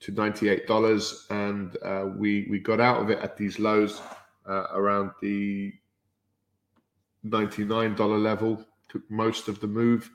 to 0.00 0.12
$98 0.12 1.30
and 1.30 1.76
uh, 1.84 2.10
we 2.16 2.46
we 2.50 2.58
got 2.58 2.80
out 2.80 3.02
of 3.02 3.10
it 3.10 3.18
at 3.18 3.36
these 3.36 3.58
lows 3.58 4.00
uh, 4.48 4.66
around 4.72 5.10
the 5.20 5.72
$99 7.26 8.22
level 8.22 8.64
took 8.88 9.08
most 9.10 9.48
of 9.48 9.60
the 9.60 9.66
move 9.66 10.10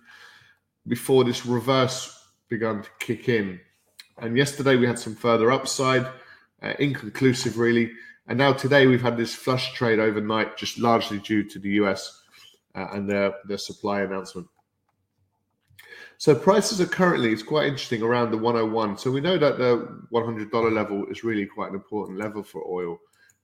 before 0.87 1.23
this 1.23 1.45
reverse 1.45 2.29
began 2.49 2.81
to 2.81 2.89
kick 2.99 3.29
in. 3.29 3.59
And 4.17 4.37
yesterday 4.37 4.75
we 4.75 4.87
had 4.87 4.99
some 4.99 5.15
further 5.15 5.51
upside 5.51 6.05
uh, 6.61 6.73
inconclusive 6.79 7.57
really 7.57 7.91
and 8.27 8.37
now 8.37 8.53
today 8.53 8.87
we've 8.87 9.01
had 9.01 9.17
this 9.17 9.33
flush 9.33 9.73
trade 9.73 9.99
overnight 9.99 10.57
just 10.57 10.79
largely 10.79 11.19
due 11.19 11.43
to 11.43 11.59
the 11.59 11.69
US 11.81 12.21
uh, 12.75 12.87
and 12.93 13.09
their 13.09 13.33
their 13.47 13.57
supply 13.57 14.01
announcement 14.01 14.47
so 16.17 16.33
prices 16.33 16.79
are 16.79 16.85
currently, 16.85 17.31
it's 17.31 17.43
quite 17.43 17.67
interesting, 17.67 18.01
around 18.01 18.31
the 18.31 18.37
101. 18.37 18.97
So 18.97 19.11
we 19.11 19.21
know 19.21 19.37
that 19.37 19.57
the 19.57 20.01
$100 20.13 20.73
level 20.73 21.05
is 21.07 21.23
really 21.23 21.45
quite 21.45 21.69
an 21.69 21.75
important 21.75 22.17
level 22.17 22.41
for 22.41 22.65
oil, 22.67 22.99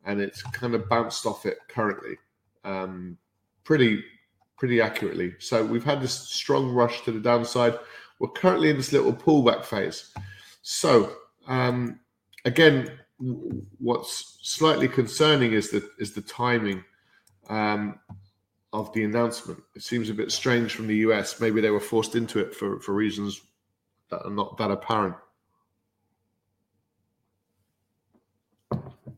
and 0.05 0.21
it's 0.21 0.41
kind 0.41 0.73
of 0.73 0.87
bounced 0.87 1.25
off 1.25 1.45
it 1.45 1.57
currently, 1.67 2.17
um, 2.63 3.17
pretty 3.63 4.03
pretty 4.57 4.79
accurately. 4.79 5.33
So 5.39 5.65
we've 5.65 5.83
had 5.83 6.01
this 6.01 6.13
strong 6.13 6.71
rush 6.71 7.01
to 7.05 7.11
the 7.11 7.19
downside. 7.19 7.79
We're 8.19 8.29
currently 8.29 8.69
in 8.69 8.77
this 8.77 8.93
little 8.93 9.11
pullback 9.11 9.65
phase. 9.65 10.13
So 10.61 11.13
um, 11.47 11.99
again, 12.45 12.99
what's 13.79 14.39
slightly 14.41 14.87
concerning 14.87 15.53
is 15.53 15.69
the 15.69 15.87
is 15.99 16.13
the 16.13 16.21
timing. 16.21 16.83
Um, 17.49 17.99
of 18.73 18.91
the 18.93 19.03
announcement. 19.03 19.61
It 19.75 19.83
seems 19.83 20.09
a 20.09 20.13
bit 20.13 20.31
strange 20.31 20.73
from 20.73 20.87
the 20.87 20.97
US. 20.97 21.39
Maybe 21.39 21.61
they 21.61 21.69
were 21.71 21.79
forced 21.79 22.15
into 22.15 22.39
it 22.39 22.55
for, 22.55 22.79
for 22.79 22.93
reasons 22.93 23.41
that 24.09 24.23
are 24.23 24.31
not 24.31 24.57
that 24.57 24.71
apparent. 24.71 25.15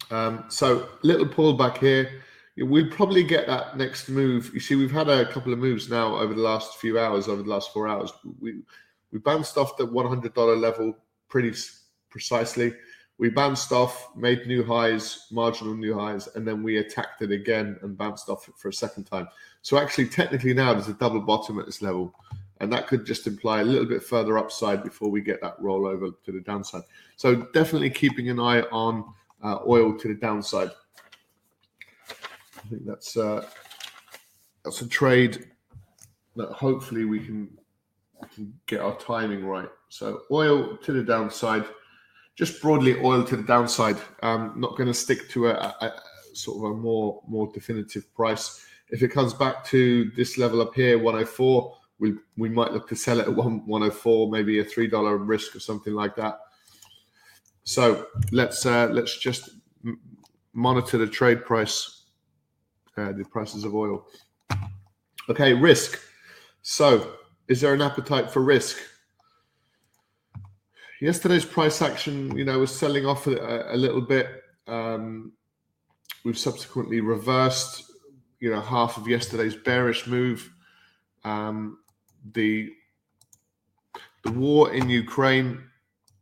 Um, 0.10 0.46
so 0.50 0.90
little 1.04 1.26
pullback 1.26 1.78
here. 1.78 2.22
We'll 2.58 2.90
probably 2.90 3.24
get 3.24 3.48
that 3.48 3.78
next 3.78 4.10
move. 4.10 4.52
You 4.54 4.60
see, 4.60 4.76
we've 4.76 4.92
had 4.92 5.10
a 5.10 5.26
couple 5.26 5.54
of 5.54 5.60
moves 5.60 5.90
now 5.90 6.16
over 6.16 6.34
the 6.34 6.42
last 6.42 6.78
few 6.78 7.00
hours, 7.00 7.28
over 7.28 7.42
the 7.42 7.50
last 7.50 7.74
four 7.74 7.88
hours. 7.88 8.12
We 8.40 8.62
we 9.12 9.20
bounced 9.20 9.58
off 9.58 9.78
the 9.78 9.88
$100 9.88 10.60
level 10.60 10.96
pretty 11.30 11.54
precisely 12.10 12.74
we 13.24 13.30
bounced 13.30 13.72
off, 13.72 14.14
made 14.18 14.46
new 14.48 14.66
highs, 14.66 15.28
marginal 15.32 15.74
new 15.74 15.98
highs, 15.98 16.28
and 16.36 16.46
then 16.46 16.62
we 16.62 16.80
attacked 16.80 17.22
it 17.22 17.32
again 17.32 17.80
and 17.82 17.98
bounced 17.98 18.28
off 18.28 18.50
it 18.50 18.58
for 18.58 18.68
a 18.68 18.74
second 18.74 19.06
time. 19.06 19.30
So 19.62 19.78
actually, 19.78 20.10
technically 20.10 20.54
now 20.54 20.74
there's 20.74 20.90
a 20.90 20.94
double 20.96 21.22
bottom 21.22 21.58
at 21.58 21.66
this 21.66 21.82
level, 21.82 22.14
and 22.60 22.70
that 22.74 22.88
could 22.88 23.06
just 23.06 23.26
imply 23.26 23.62
a 23.62 23.64
little 23.64 23.86
bit 23.86 24.04
further 24.04 24.38
upside 24.38 24.84
before 24.84 25.10
we 25.10 25.22
get 25.22 25.40
that 25.40 25.58
rollover 25.62 26.14
to 26.26 26.32
the 26.34 26.42
downside. 26.42 26.82
So 27.16 27.48
definitely 27.54 27.92
keeping 27.92 28.30
an 28.30 28.42
eye 28.42 28.64
on 28.74 29.06
uh, 29.42 29.60
oil 29.66 29.98
to 30.00 30.08
the 30.10 30.16
downside. 30.16 30.72
I 32.10 32.68
think 32.70 32.86
that's 32.86 33.16
uh, 33.16 33.48
that's 34.66 34.82
a 34.82 34.88
trade 34.90 35.48
that 36.36 36.50
hopefully 36.50 37.06
we 37.06 37.22
can, 37.22 37.58
we 38.22 38.28
can 38.36 38.54
get 38.66 38.82
our 38.82 38.98
timing 38.98 39.46
right. 39.46 39.70
So 39.88 40.24
oil 40.30 40.76
to 40.76 40.92
the 40.92 41.04
downside 41.04 41.64
just 42.36 42.62
broadly 42.62 43.00
oil 43.02 43.24
to 43.24 43.38
the 43.38 43.44
downside. 43.44 43.98
Um, 44.22 44.54
not 44.56 44.76
going 44.78 44.88
to 44.88 44.94
stick 44.94 45.30
to 45.30 45.48
a, 45.48 45.54
a, 45.54 45.86
a, 45.86 46.02
sort 46.34 46.58
of 46.58 46.72
a 46.72 46.76
more 46.76 47.22
more 47.28 47.52
definitive 47.54 48.14
price. 48.14 48.66
If 48.90 49.02
it 49.04 49.10
comes 49.10 49.34
back 49.34 49.64
to 49.66 50.12
this 50.16 50.38
level 50.38 50.62
up 50.62 50.74
here, 50.74 50.98
104, 50.98 51.78
we 52.00 52.16
we 52.38 52.50
might 52.50 52.72
look 52.72 52.88
to 52.90 52.96
sell 52.96 53.20
it 53.20 53.28
at 53.28 53.36
104, 53.36 54.30
maybe 54.30 54.60
a 54.60 54.64
three 54.64 54.88
dollar 54.88 55.18
risk 55.18 55.56
or 55.56 55.60
something 55.60 55.94
like 55.94 56.16
that. 56.16 56.40
So 57.64 58.08
let's 58.32 58.66
uh, 58.66 58.90
let's 58.92 59.18
just 59.18 59.52
monitor 60.54 60.98
the 60.98 61.08
trade 61.08 61.46
price, 61.46 62.06
uh, 62.98 63.12
the 63.12 63.26
prices 63.26 63.64
of 63.64 63.76
oil. 63.76 64.06
Okay, 65.30 65.54
risk. 65.54 66.00
So, 66.62 67.14
is 67.48 67.62
there 67.62 67.74
an 67.74 67.82
appetite 67.82 68.32
for 68.32 68.42
risk? 68.42 68.78
Yesterday's 71.04 71.46
price 71.46 71.82
action, 71.82 72.36
you 72.38 72.46
know, 72.46 72.60
was 72.60 72.74
selling 72.74 73.06
off 73.06 73.28
a, 73.28 73.74
a 73.74 73.78
little 73.78 74.02
bit. 74.02 74.28
Um, 74.68 75.34
we've 76.24 76.38
subsequently 76.38 77.02
reversed, 77.02 77.92
you 78.40 78.50
know, 78.50 78.62
half 78.62 78.98
of 78.98 79.08
yesterday's 79.08 79.56
bearish 79.56 80.08
move. 80.08 80.50
Um, 81.24 81.80
the 82.34 82.72
the 84.24 84.32
war 84.32 84.72
in 84.72 84.90
Ukraine, 84.90 85.62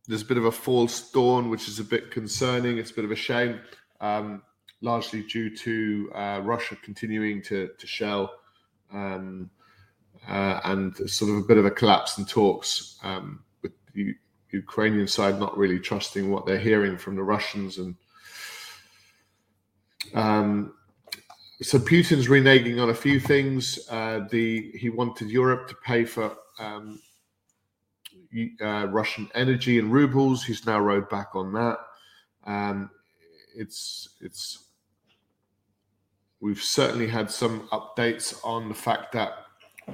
there's 0.07 0.23
a 0.23 0.25
bit 0.25 0.37
of 0.37 0.45
a 0.45 0.51
false 0.51 1.11
dawn, 1.11 1.51
which 1.51 1.67
is 1.67 1.79
a 1.79 1.83
bit 1.83 2.09
concerning. 2.09 2.79
It's 2.79 2.89
a 2.89 2.95
bit 2.95 3.05
of 3.05 3.11
a 3.11 3.15
shame, 3.15 3.59
um, 3.99 4.41
largely 4.81 5.21
due 5.21 5.55
to 5.57 6.11
uh, 6.15 6.41
Russia 6.43 6.75
continuing 6.83 7.43
to 7.43 7.69
to 7.77 7.87
shell. 7.87 8.33
Um, 8.91 9.51
uh, 10.27 10.59
and 10.65 10.95
sort 11.09 11.31
of 11.31 11.37
a 11.37 11.41
bit 11.41 11.57
of 11.57 11.65
a 11.65 11.71
collapse 11.71 12.17
in 12.17 12.25
talks 12.25 12.99
um, 13.03 13.43
with 13.63 13.71
the 13.93 14.15
Ukrainian 14.51 15.07
side 15.07 15.39
not 15.39 15.57
really 15.57 15.79
trusting 15.79 16.29
what 16.29 16.45
they're 16.45 16.59
hearing 16.59 16.97
from 16.97 17.15
the 17.15 17.23
Russians, 17.23 17.77
and 17.77 17.95
um, 20.13 20.73
so 21.61 21.77
Putin's 21.77 22.27
reneging 22.27 22.81
on 22.81 22.89
a 22.89 22.93
few 22.93 23.19
things. 23.19 23.79
Uh, 23.89 24.21
the 24.29 24.71
he 24.71 24.89
wanted 24.89 25.29
Europe 25.29 25.67
to 25.69 25.75
pay 25.83 26.05
for 26.05 26.35
um, 26.59 26.99
uh, 28.61 28.87
Russian 28.87 29.29
energy 29.35 29.77
in 29.77 29.89
rubles. 29.89 30.43
He's 30.43 30.65
now 30.65 30.79
rode 30.79 31.09
back 31.09 31.35
on 31.35 31.53
that. 31.53 31.77
Um, 32.45 32.89
it's 33.55 34.09
it's 34.21 34.67
we've 36.39 36.61
certainly 36.61 37.07
had 37.07 37.29
some 37.29 37.67
updates 37.71 38.43
on 38.43 38.67
the 38.67 38.75
fact 38.75 39.11
that 39.13 39.45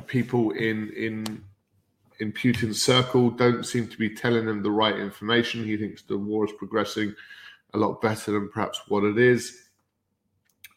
people 0.08 0.52
in 0.52 0.90
in 0.92 1.44
in 2.20 2.32
Putin's 2.32 2.82
circle 2.84 3.30
don't 3.30 3.66
seem 3.66 3.88
to 3.88 3.98
be 3.98 4.10
telling 4.10 4.48
him 4.48 4.64
the 4.64 4.72
right 4.72 4.98
information. 4.98 5.64
He 5.64 5.78
thinks 5.78 6.02
the 6.02 6.18
war 6.18 6.46
is 6.46 6.52
progressing 6.54 7.14
a 7.74 7.78
lot 7.78 8.02
better 8.02 8.32
than 8.32 8.50
perhaps 8.50 8.82
what 8.88 9.04
it 9.04 9.18
is. 9.18 9.70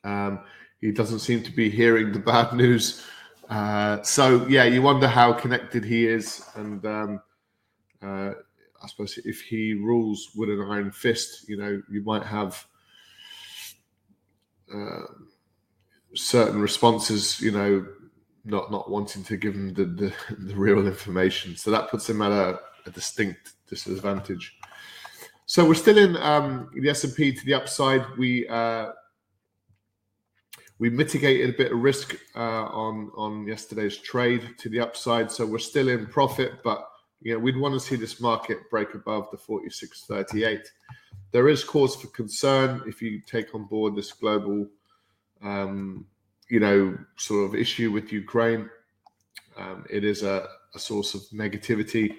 Um, 0.05 0.41
he 0.81 0.93
doesn't 0.93 1.21
seem 1.21 1.43
to 1.43 1.51
be 1.51 1.71
hearing 1.71 2.13
the 2.13 2.19
bad 2.19 2.53
news. 2.55 3.05
Uh, 3.49 4.03
so 4.03 4.47
yeah, 4.49 4.65
you 4.65 4.83
wonder 4.83 5.09
how 5.09 5.33
connected 5.33 5.85
he 5.85 6.07
is, 6.07 6.43
and 6.55 6.85
um, 6.87 7.21
uh, 8.03 8.33
I 8.83 8.87
suppose 8.87 9.19
if 9.25 9.41
he 9.41 9.75
rules 9.75 10.31
with 10.37 10.49
an 10.51 10.61
iron 10.61 10.93
fist, 10.93 11.49
you 11.49 11.57
know, 11.57 11.83
you 11.91 12.03
might 12.03 12.23
have 12.23 12.65
uh, 14.73 15.03
certain 16.15 16.61
responses, 16.61 17.41
you 17.41 17.51
know, 17.51 17.87
not 18.45 18.71
not 18.71 18.91
wanting 18.91 19.25
to 19.25 19.37
give 19.37 19.55
him 19.55 19.75
the, 19.75 19.85
the, 19.85 20.15
the 20.39 20.57
real 20.57 20.87
information. 20.87 21.57
So 21.57 21.71
that 21.71 21.91
puts 21.91 22.09
him 22.09 22.23
at 22.23 22.33
a, 22.33 22.59
a 22.87 22.91
distinct 22.91 23.53
disadvantage. 23.69 24.57
So 25.47 25.67
we're 25.67 25.75
still 25.75 25.99
in 25.99 26.17
um, 26.19 26.71
the 26.75 26.91
S 26.91 27.05
and 27.05 27.15
P 27.15 27.33
to 27.33 27.45
the 27.45 27.55
upside. 27.55 28.05
We 28.17 28.47
uh, 28.49 28.91
we 30.79 30.91
mitigated 30.91 31.51
a 31.51 31.59
bit 31.59 31.73
of 31.73 31.79
risk 31.79 32.17
uh, 32.37 32.67
on 32.67 33.11
on 33.17 33.47
yesterday's 33.47 33.97
trade 33.97 34.55
to 34.59 34.69
the 34.69 34.81
upside. 34.81 35.31
So 35.31 35.45
we're 35.45 35.59
still 35.59 35.89
in 35.89 36.07
profit, 36.07 36.63
but 36.63 36.89
you 37.21 37.35
know 37.35 37.39
we'd 37.39 37.57
want 37.57 37.75
to 37.75 37.81
see 37.81 37.97
this 37.97 38.21
market 38.21 38.59
break 38.71 38.95
above 38.95 39.29
the 39.31 39.37
46.38. 39.37 40.61
There 41.33 41.49
is 41.49 41.63
cause 41.63 41.97
for 41.97 42.09
concern 42.09 42.83
if 42.87 43.03
you 43.03 43.21
take 43.21 43.55
on 43.55 43.65
board 43.65 43.95
this 43.95 44.13
global 44.13 44.69
um, 45.43 46.07
you 46.51 46.61
know, 46.61 46.99
sort 47.17 47.45
of 47.45 47.55
issue 47.55 47.91
with 47.91 48.13
Ukraine. 48.13 48.69
Um, 49.57 49.85
it 49.89 50.05
is 50.05 50.23
a, 50.23 50.49
a, 50.75 50.79
source 50.79 51.15
of 51.15 51.23
negativity. 51.33 52.17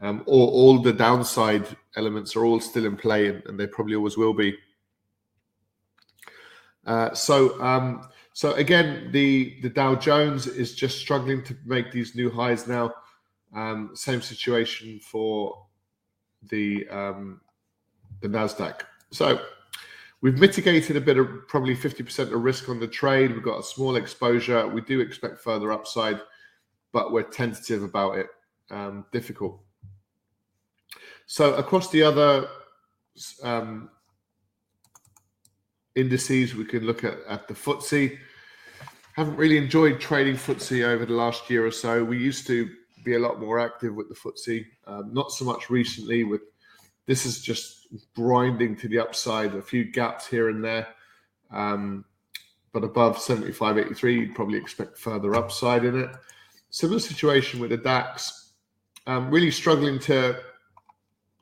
Um, 0.00 0.22
all, 0.26 0.48
all, 0.50 0.78
the 0.82 0.92
downside 0.92 1.66
elements 1.96 2.36
are 2.36 2.44
all 2.44 2.60
still 2.60 2.86
in 2.86 2.96
play, 2.96 3.28
and, 3.28 3.42
and 3.46 3.58
they 3.58 3.66
probably 3.66 3.96
always 3.96 4.16
will 4.16 4.34
be. 4.34 4.56
Uh, 6.86 7.14
so, 7.14 7.60
um, 7.62 8.08
so 8.32 8.52
again, 8.54 9.10
the 9.12 9.58
the 9.62 9.70
Dow 9.70 9.94
Jones 9.94 10.46
is 10.46 10.74
just 10.74 10.98
struggling 10.98 11.42
to 11.44 11.56
make 11.64 11.90
these 11.90 12.14
new 12.14 12.30
highs 12.30 12.66
now. 12.66 12.92
Um, 13.54 13.90
same 13.94 14.20
situation 14.20 15.00
for 15.00 15.66
the 16.50 16.86
um, 16.88 17.40
the 18.20 18.28
Nasdaq. 18.28 18.80
So 19.10 19.40
We've 20.24 20.38
mitigated 20.38 20.96
a 20.96 21.02
bit 21.02 21.18
of 21.18 21.46
probably 21.48 21.76
50% 21.76 22.32
of 22.32 22.42
risk 22.42 22.70
on 22.70 22.80
the 22.80 22.88
trade. 22.88 23.34
We've 23.34 23.42
got 23.42 23.58
a 23.58 23.62
small 23.62 23.96
exposure. 23.96 24.66
We 24.66 24.80
do 24.80 25.00
expect 25.00 25.38
further 25.38 25.70
upside, 25.70 26.18
but 26.92 27.12
we're 27.12 27.24
tentative 27.24 27.82
about 27.82 28.16
it. 28.16 28.28
Um, 28.70 29.04
difficult. 29.12 29.60
So 31.26 31.52
across 31.56 31.90
the 31.90 32.04
other 32.04 32.48
um, 33.42 33.90
indices, 35.94 36.54
we 36.54 36.64
can 36.64 36.86
look 36.86 37.04
at, 37.04 37.18
at 37.28 37.46
the 37.46 37.52
FTSE. 37.52 38.16
Haven't 39.16 39.36
really 39.36 39.58
enjoyed 39.58 40.00
trading 40.00 40.36
FTSE 40.36 40.86
over 40.86 41.04
the 41.04 41.12
last 41.12 41.50
year 41.50 41.66
or 41.66 41.70
so. 41.70 42.02
We 42.02 42.16
used 42.16 42.46
to 42.46 42.70
be 43.04 43.16
a 43.16 43.18
lot 43.18 43.40
more 43.40 43.60
active 43.60 43.94
with 43.94 44.08
the 44.08 44.14
FTSE, 44.14 44.64
um, 44.86 45.12
not 45.12 45.32
so 45.32 45.44
much 45.44 45.68
recently 45.68 46.24
with 46.24 46.40
this 47.06 47.26
is 47.26 47.42
just 47.42 47.83
grinding 48.14 48.76
to 48.76 48.88
the 48.88 48.98
upside, 48.98 49.54
a 49.54 49.62
few 49.62 49.84
gaps 49.84 50.26
here 50.26 50.48
and 50.48 50.64
there. 50.64 50.88
Um, 51.50 52.04
but 52.72 52.82
above 52.82 53.16
75.83, 53.18 54.14
you'd 54.14 54.34
probably 54.34 54.58
expect 54.58 54.98
further 54.98 55.36
upside 55.36 55.84
in 55.84 55.98
it. 55.98 56.10
Similar 56.70 56.98
situation 56.98 57.60
with 57.60 57.70
the 57.70 57.76
DAX, 57.76 58.52
um, 59.06 59.30
really 59.30 59.50
struggling 59.50 59.98
to 60.00 60.40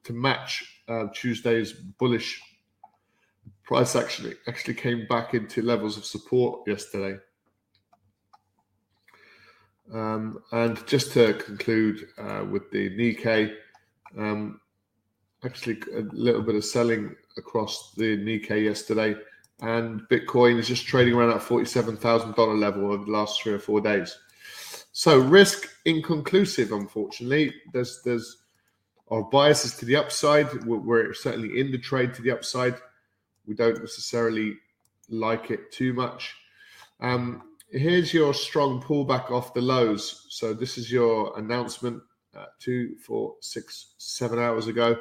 to 0.04 0.12
match 0.12 0.82
uh, 0.88 1.06
Tuesday's 1.14 1.72
bullish 1.72 2.42
price. 3.64 3.96
Actually, 3.96 4.34
actually 4.48 4.74
came 4.74 5.06
back 5.06 5.32
into 5.32 5.62
levels 5.62 5.96
of 5.96 6.04
support 6.04 6.60
yesterday. 6.66 7.18
Um, 9.92 10.42
and 10.52 10.86
just 10.86 11.12
to 11.12 11.34
conclude 11.34 12.08
uh, 12.18 12.44
with 12.50 12.70
the 12.70 12.90
Nikkei, 12.90 13.54
um, 14.18 14.60
actually 15.44 15.80
a 15.94 16.00
little 16.12 16.42
bit 16.42 16.54
of 16.54 16.64
selling 16.64 17.14
across 17.36 17.92
the 17.94 18.16
Nikkei 18.18 18.64
yesterday, 18.64 19.14
and 19.60 20.02
Bitcoin 20.08 20.58
is 20.58 20.68
just 20.68 20.86
trading 20.86 21.14
around 21.14 21.30
that 21.30 21.40
$47,000 21.40 22.58
level 22.58 22.92
over 22.92 23.04
the 23.04 23.10
last 23.10 23.42
three 23.42 23.52
or 23.52 23.58
four 23.58 23.80
days. 23.80 24.16
So 24.92 25.18
risk 25.18 25.68
inconclusive, 25.84 26.72
unfortunately. 26.72 27.54
There's 27.72 28.02
there's 28.04 28.42
our 29.10 29.22
biases 29.22 29.76
to 29.76 29.84
the 29.84 29.96
upside. 29.96 30.52
We're, 30.64 30.78
we're 30.78 31.14
certainly 31.14 31.58
in 31.60 31.72
the 31.72 31.78
trade 31.78 32.14
to 32.14 32.22
the 32.22 32.30
upside. 32.30 32.76
We 33.46 33.54
don't 33.54 33.78
necessarily 33.78 34.54
like 35.08 35.50
it 35.50 35.72
too 35.72 35.92
much. 35.92 36.34
Um, 37.00 37.42
here's 37.70 38.12
your 38.12 38.34
strong 38.34 38.82
pullback 38.82 39.30
off 39.30 39.54
the 39.54 39.62
lows. 39.62 40.26
So 40.28 40.52
this 40.52 40.76
is 40.78 40.92
your 40.92 41.36
announcement 41.38 42.02
uh, 42.36 42.46
two, 42.58 42.96
four, 42.96 43.34
six, 43.40 43.94
seven 43.98 44.38
hours 44.38 44.66
ago. 44.66 44.96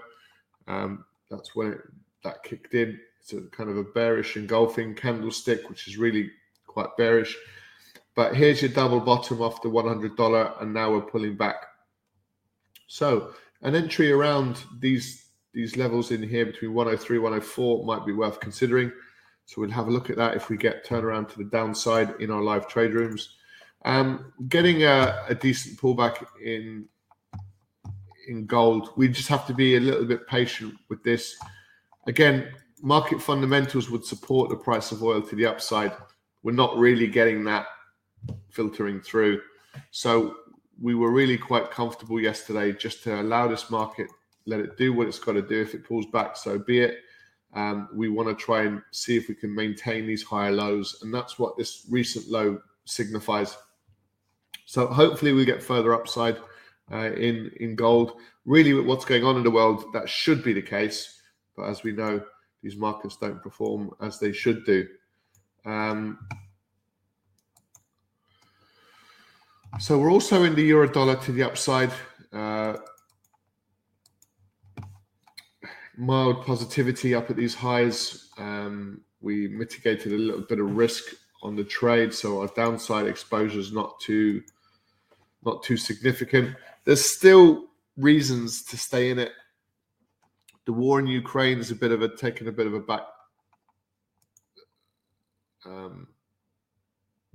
Um, 0.68 1.06
that's 1.30 1.56
when 1.56 1.74
it, 1.74 1.82
that 2.24 2.44
kicked 2.44 2.74
in. 2.74 3.00
It's 3.20 3.34
a 3.34 3.42
kind 3.56 3.70
of 3.70 3.78
a 3.78 3.84
bearish 3.84 4.38
engulfing 4.38 4.96
candlestick, 4.96 5.70
which 5.70 5.88
is 5.88 5.98
really 5.98 6.32
quite 6.68 6.96
bearish. 6.98 7.38
But 8.16 8.36
here's 8.36 8.62
your 8.62 8.72
double 8.72 9.00
bottom 9.00 9.42
off 9.42 9.62
the 9.62 9.70
$100, 9.70 10.62
and 10.62 10.74
now 10.74 10.92
we're 10.92 11.02
pulling 11.02 11.38
back. 11.38 11.66
So 12.88 13.34
an 13.62 13.76
entry 13.76 14.12
around 14.12 14.64
these 14.80 15.28
these 15.54 15.76
levels 15.76 16.12
in 16.12 16.24
here 16.24 16.46
between 16.46 16.74
103 16.74 17.20
104 17.20 17.86
might 17.86 18.06
be 18.06 18.14
worth 18.14 18.40
considering. 18.40 18.92
So 19.46 19.60
we'll 19.60 19.72
have 19.72 19.88
a 19.88 19.92
look 19.92 20.10
at 20.10 20.16
that 20.16 20.36
if 20.36 20.50
we 20.50 20.56
get 20.56 20.86
turnaround 20.86 21.30
to 21.30 21.38
the 21.38 21.50
downside 21.50 22.16
in 22.22 22.32
our 22.32 22.42
live 22.42 22.68
trade 22.68 22.94
rooms. 22.94 23.36
Um, 23.84 24.32
getting 24.48 24.84
a, 24.84 25.26
a 25.28 25.36
decent 25.36 25.80
pullback 25.80 26.26
in 26.42 26.88
in 28.32 28.46
gold. 28.46 28.90
We 28.96 29.10
just 29.10 29.28
have 29.28 29.46
to 29.48 29.54
be 29.54 29.76
a 29.76 29.80
little 29.80 30.06
bit 30.06 30.26
patient 30.26 30.74
with 30.90 31.04
this. 31.04 31.36
Again, 32.08 32.48
market 32.82 33.22
fundamentals 33.22 33.90
would 33.90 34.06
support 34.06 34.50
the 34.50 34.56
price 34.56 34.92
of 34.92 35.04
oil 35.04 35.22
to 35.22 35.36
the 35.36 35.46
upside. 35.46 35.92
We're 36.42 36.54
not 36.54 36.78
really 36.78 37.08
getting 37.08 37.44
that 37.44 37.68
filtering 38.50 39.02
through. 39.02 39.42
So 39.92 40.36
we 40.82 40.96
were 40.96 41.12
really 41.12 41.38
quite 41.38 41.70
comfortable 41.70 42.20
yesterday 42.20 42.72
just 42.72 43.04
to 43.04 43.22
allow 43.22 43.48
this 43.48 43.70
market, 43.70 44.08
let 44.48 44.60
it 44.60 44.78
do 44.78 44.94
what 44.94 45.08
it's 45.08 45.20
got 45.20 45.34
to 45.34 45.42
do. 45.42 45.62
If 45.62 45.76
it 45.76 45.86
pulls 45.86 46.08
back, 46.08 46.36
so 46.36 46.58
be 46.58 46.80
it. 46.80 47.00
Um, 47.54 47.90
we 47.94 48.08
want 48.08 48.30
to 48.30 48.46
try 48.46 48.64
and 48.64 48.82
see 48.92 49.18
if 49.18 49.28
we 49.28 49.36
can 49.36 49.54
maintain 49.54 50.08
these 50.08 50.24
higher 50.24 50.54
lows, 50.54 51.00
and 51.02 51.14
that's 51.14 51.38
what 51.38 51.58
this 51.58 51.86
recent 51.90 52.30
low 52.30 52.62
signifies. 52.86 53.58
So 54.66 54.88
hopefully 54.88 55.34
we 55.34 55.44
get 55.44 55.62
further 55.62 55.94
upside 55.94 56.38
uh, 56.92 57.12
in 57.14 57.52
in 57.60 57.76
gold. 57.76 58.14
Really, 58.46 58.74
with 58.74 58.86
what's 58.86 59.06
going 59.06 59.24
on 59.24 59.38
in 59.38 59.44
the 59.44 59.52
world, 59.52 59.86
that 59.94 60.10
should 60.10 60.44
be 60.44 60.54
the 60.54 60.62
case. 60.62 61.22
But 61.56 61.70
as 61.70 61.84
we 61.84 61.92
know, 61.92 62.22
these 62.64 62.76
markets 62.76 63.18
don't 63.18 63.42
perform 63.42 63.92
as 64.02 64.20
they 64.20 64.32
should 64.32 64.66
do. 64.66 64.88
Um, 65.66 66.20
so 69.80 69.98
we're 69.98 70.12
also 70.12 70.44
in 70.44 70.56
the 70.56 70.64
euro 70.64 70.92
dollar 70.92 71.16
to 71.18 71.32
the 71.32 71.44
upside. 71.44 71.92
Uh, 72.34 72.78
mild 75.98 76.46
positivity 76.46 77.14
up 77.14 77.30
at 77.30 77.36
these 77.36 77.54
highs. 77.54 78.30
Um, 78.38 79.02
we 79.22 79.48
mitigated 79.48 80.14
a 80.14 80.18
little 80.18 80.42
bit 80.42 80.60
of 80.60 80.76
risk 80.76 81.04
on 81.44 81.56
the 81.56 81.64
trade, 81.64 82.14
so 82.14 82.42
our 82.42 82.48
downside 82.56 83.08
exposure 83.08 83.60
is 83.60 83.72
not 83.72 84.00
too 84.00 84.42
not 85.44 85.64
too 85.64 85.78
significant. 85.78 86.56
There's 86.84 87.04
still 87.04 87.66
reasons 87.98 88.64
to 88.66 88.78
stay 88.78 89.12
in 89.12 89.20
it. 89.20 89.32
The 90.66 90.74
war 90.74 91.00
in 91.00 91.08
Ukraine 91.08 91.60
is 91.60 91.72
a 91.72 91.76
bit 91.76 91.92
of 91.92 92.02
a 92.02 92.16
taking 92.16 92.48
a 92.48 92.52
bit 92.52 92.68
of 92.68 92.74
a 92.74 92.80
back 92.80 93.02
um, 95.66 96.08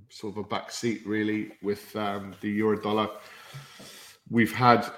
sort 0.09 0.33
of 0.33 0.45
a 0.45 0.47
back 0.47 0.71
seat 0.71 1.05
really 1.05 1.51
with 1.61 1.95
um, 1.95 2.33
the 2.41 2.49
euro 2.49 2.81
dollar. 2.81 3.09
We've 4.29 4.53
had 4.53 4.89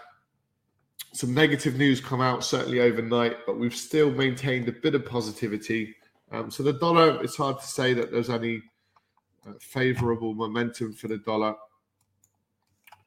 some 1.14 1.34
negative 1.34 1.76
news 1.76 2.00
come 2.00 2.22
out 2.22 2.44
certainly 2.44 2.80
overnight, 2.80 3.46
but 3.46 3.58
we've 3.58 3.76
still 3.76 4.12
maintained 4.12 4.68
a 4.68 4.72
bit 4.72 4.96
of 4.96 5.06
positivity. 5.06 5.96
Um, 6.32 6.52
so 6.52 6.64
the 6.64 6.74
dollar, 6.74 7.22
it's 7.24 7.36
hard 7.36 7.60
to 7.60 7.68
say 7.68 7.94
that 7.94 8.12
there's 8.12 8.30
any 8.30 8.62
uh, 9.48 9.54
favorable 9.60 10.34
momentum 10.34 10.94
for 10.94 11.08
the 11.08 11.18
dollar. 11.18 11.56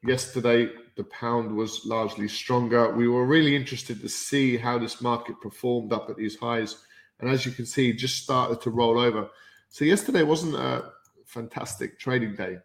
Yesterday, 0.04 0.68
the 0.96 1.04
pound 1.04 1.54
was 1.54 1.86
largely 1.86 2.26
stronger. 2.26 2.92
We 2.92 3.08
were 3.08 3.24
really 3.24 3.54
interested 3.54 4.00
to 4.00 4.08
see 4.08 4.56
how 4.56 4.78
this 4.78 5.00
market 5.00 5.40
performed 5.40 5.92
up 5.92 6.10
at 6.10 6.16
these 6.16 6.36
highs. 6.36 6.84
And 7.20 7.30
as 7.30 7.46
you 7.46 7.52
can 7.52 7.66
see, 7.66 7.92
just 7.92 8.22
started 8.22 8.60
to 8.62 8.70
roll 8.70 8.98
over. 8.98 9.28
So 9.68 9.84
yesterday 9.84 10.24
wasn't 10.24 10.56
a 10.56 10.90
fantastic 11.24 11.98
trading 11.98 12.34
day. 12.34 12.58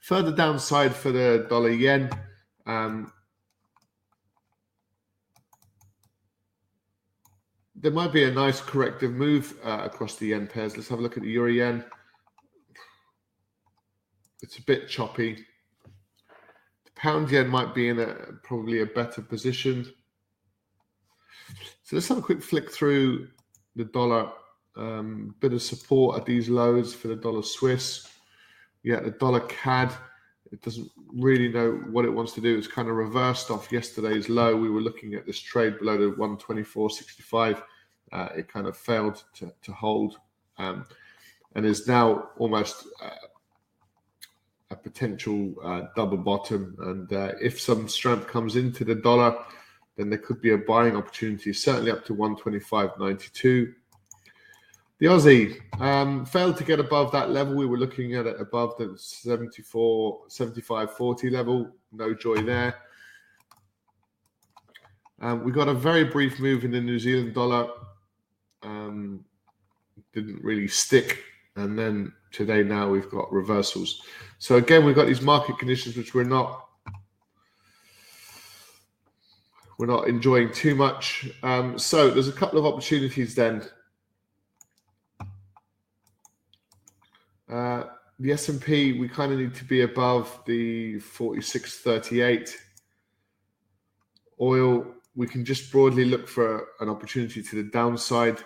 Further 0.00 0.32
downside 0.32 0.94
for 0.94 1.12
the 1.12 1.46
dollar 1.48 1.70
yen. 1.70 2.10
Um, 2.66 3.12
there 7.76 7.92
might 7.92 8.12
be 8.12 8.24
a 8.24 8.30
nice 8.32 8.60
corrective 8.60 9.12
move 9.12 9.54
uh, 9.64 9.82
across 9.84 10.16
the 10.16 10.26
yen 10.26 10.48
pairs. 10.48 10.76
Let's 10.76 10.88
have 10.88 10.98
a 10.98 11.02
look 11.02 11.16
at 11.16 11.22
the 11.22 11.30
euro 11.30 11.52
yen. 11.52 11.84
It's 14.42 14.58
a 14.58 14.62
bit 14.62 14.88
choppy. 14.88 15.46
Pound 16.98 17.30
yen 17.30 17.48
might 17.48 17.74
be 17.74 17.88
in 17.88 18.00
a 18.00 18.14
probably 18.42 18.80
a 18.80 18.86
better 18.86 19.22
position. 19.22 19.86
So 21.84 21.96
let's 21.96 22.08
have 22.08 22.18
a 22.18 22.22
quick 22.22 22.42
flick 22.42 22.70
through 22.70 23.28
the 23.76 23.84
dollar. 23.84 24.32
Um, 24.76 25.34
bit 25.40 25.52
of 25.52 25.62
support 25.62 26.18
at 26.18 26.26
these 26.26 26.48
lows 26.48 26.94
for 26.94 27.08
the 27.08 27.16
dollar 27.16 27.42
Swiss. 27.42 28.08
Yeah, 28.82 29.00
the 29.00 29.12
dollar 29.12 29.40
CAD. 29.40 29.92
It 30.52 30.62
doesn't 30.62 30.90
really 31.12 31.48
know 31.48 31.72
what 31.90 32.04
it 32.04 32.10
wants 32.10 32.32
to 32.32 32.40
do. 32.40 32.56
It's 32.56 32.66
kind 32.66 32.88
of 32.88 32.96
reversed 32.96 33.50
off 33.50 33.72
yesterday's 33.72 34.28
low. 34.28 34.56
We 34.56 34.70
were 34.70 34.80
looking 34.80 35.14
at 35.14 35.26
this 35.26 35.40
trade 35.40 35.78
below 35.78 35.98
the 35.98 36.16
124.65. 36.16 37.62
Uh, 38.10 38.28
it 38.36 38.48
kind 38.48 38.66
of 38.66 38.76
failed 38.76 39.22
to, 39.34 39.52
to 39.62 39.72
hold 39.72 40.16
um, 40.58 40.84
and 41.54 41.66
is 41.66 41.86
now 41.86 42.30
almost 42.38 42.86
uh, 43.02 43.10
potential 44.82 45.54
uh, 45.62 45.82
double 45.96 46.16
bottom. 46.18 46.76
And 46.80 47.12
uh, 47.12 47.32
if 47.40 47.60
some 47.60 47.88
strength 47.88 48.26
comes 48.26 48.56
into 48.56 48.84
the 48.84 48.94
dollar, 48.94 49.36
then 49.96 50.10
there 50.10 50.18
could 50.18 50.40
be 50.40 50.52
a 50.52 50.58
buying 50.58 50.96
opportunity, 50.96 51.52
certainly 51.52 51.90
up 51.90 52.04
to 52.06 52.14
125.92. 52.14 53.74
The 54.98 55.06
Aussie 55.06 55.60
um, 55.80 56.26
failed 56.26 56.56
to 56.56 56.64
get 56.64 56.80
above 56.80 57.12
that 57.12 57.30
level. 57.30 57.54
We 57.54 57.66
were 57.66 57.78
looking 57.78 58.14
at 58.14 58.26
it 58.26 58.40
above 58.40 58.76
the 58.78 58.94
74, 58.96 60.22
75, 60.28 60.92
40 60.92 61.30
level. 61.30 61.70
No 61.92 62.14
joy 62.14 62.42
there. 62.42 62.74
Um, 65.20 65.42
we 65.42 65.52
got 65.52 65.68
a 65.68 65.74
very 65.74 66.04
brief 66.04 66.38
move 66.38 66.64
in 66.64 66.70
the 66.70 66.80
New 66.80 66.98
Zealand 66.98 67.34
dollar. 67.34 67.68
Um, 68.62 69.24
didn't 70.12 70.42
really 70.42 70.68
stick. 70.68 71.24
And 71.58 71.78
then 71.78 72.12
today, 72.30 72.62
now 72.62 72.88
we've 72.88 73.10
got 73.10 73.32
reversals. 73.32 74.02
So 74.38 74.56
again, 74.56 74.84
we've 74.84 74.94
got 74.94 75.06
these 75.06 75.22
market 75.22 75.58
conditions 75.58 75.96
which 75.96 76.14
we're 76.14 76.24
not 76.24 76.64
we're 79.78 79.86
not 79.86 80.08
enjoying 80.08 80.52
too 80.52 80.74
much. 80.74 81.30
Um, 81.42 81.78
so 81.78 82.10
there's 82.10 82.26
a 82.26 82.32
couple 82.32 82.58
of 82.58 82.66
opportunities 82.66 83.36
then 83.36 83.62
Uh, 87.48 87.84
the 88.18 88.32
S&P, 88.32 88.98
we 88.98 89.08
kind 89.08 89.32
of 89.32 89.38
need 89.38 89.54
to 89.54 89.64
be 89.64 89.82
above 89.82 90.40
the 90.46 90.96
46.38. 90.96 92.52
Oil, 94.40 94.86
we 95.14 95.26
can 95.26 95.44
just 95.44 95.72
broadly 95.72 96.04
look 96.04 96.28
for 96.28 96.68
an 96.80 96.88
opportunity 96.88 97.42
to 97.42 97.56
the 97.56 97.70
downside. 97.70 98.38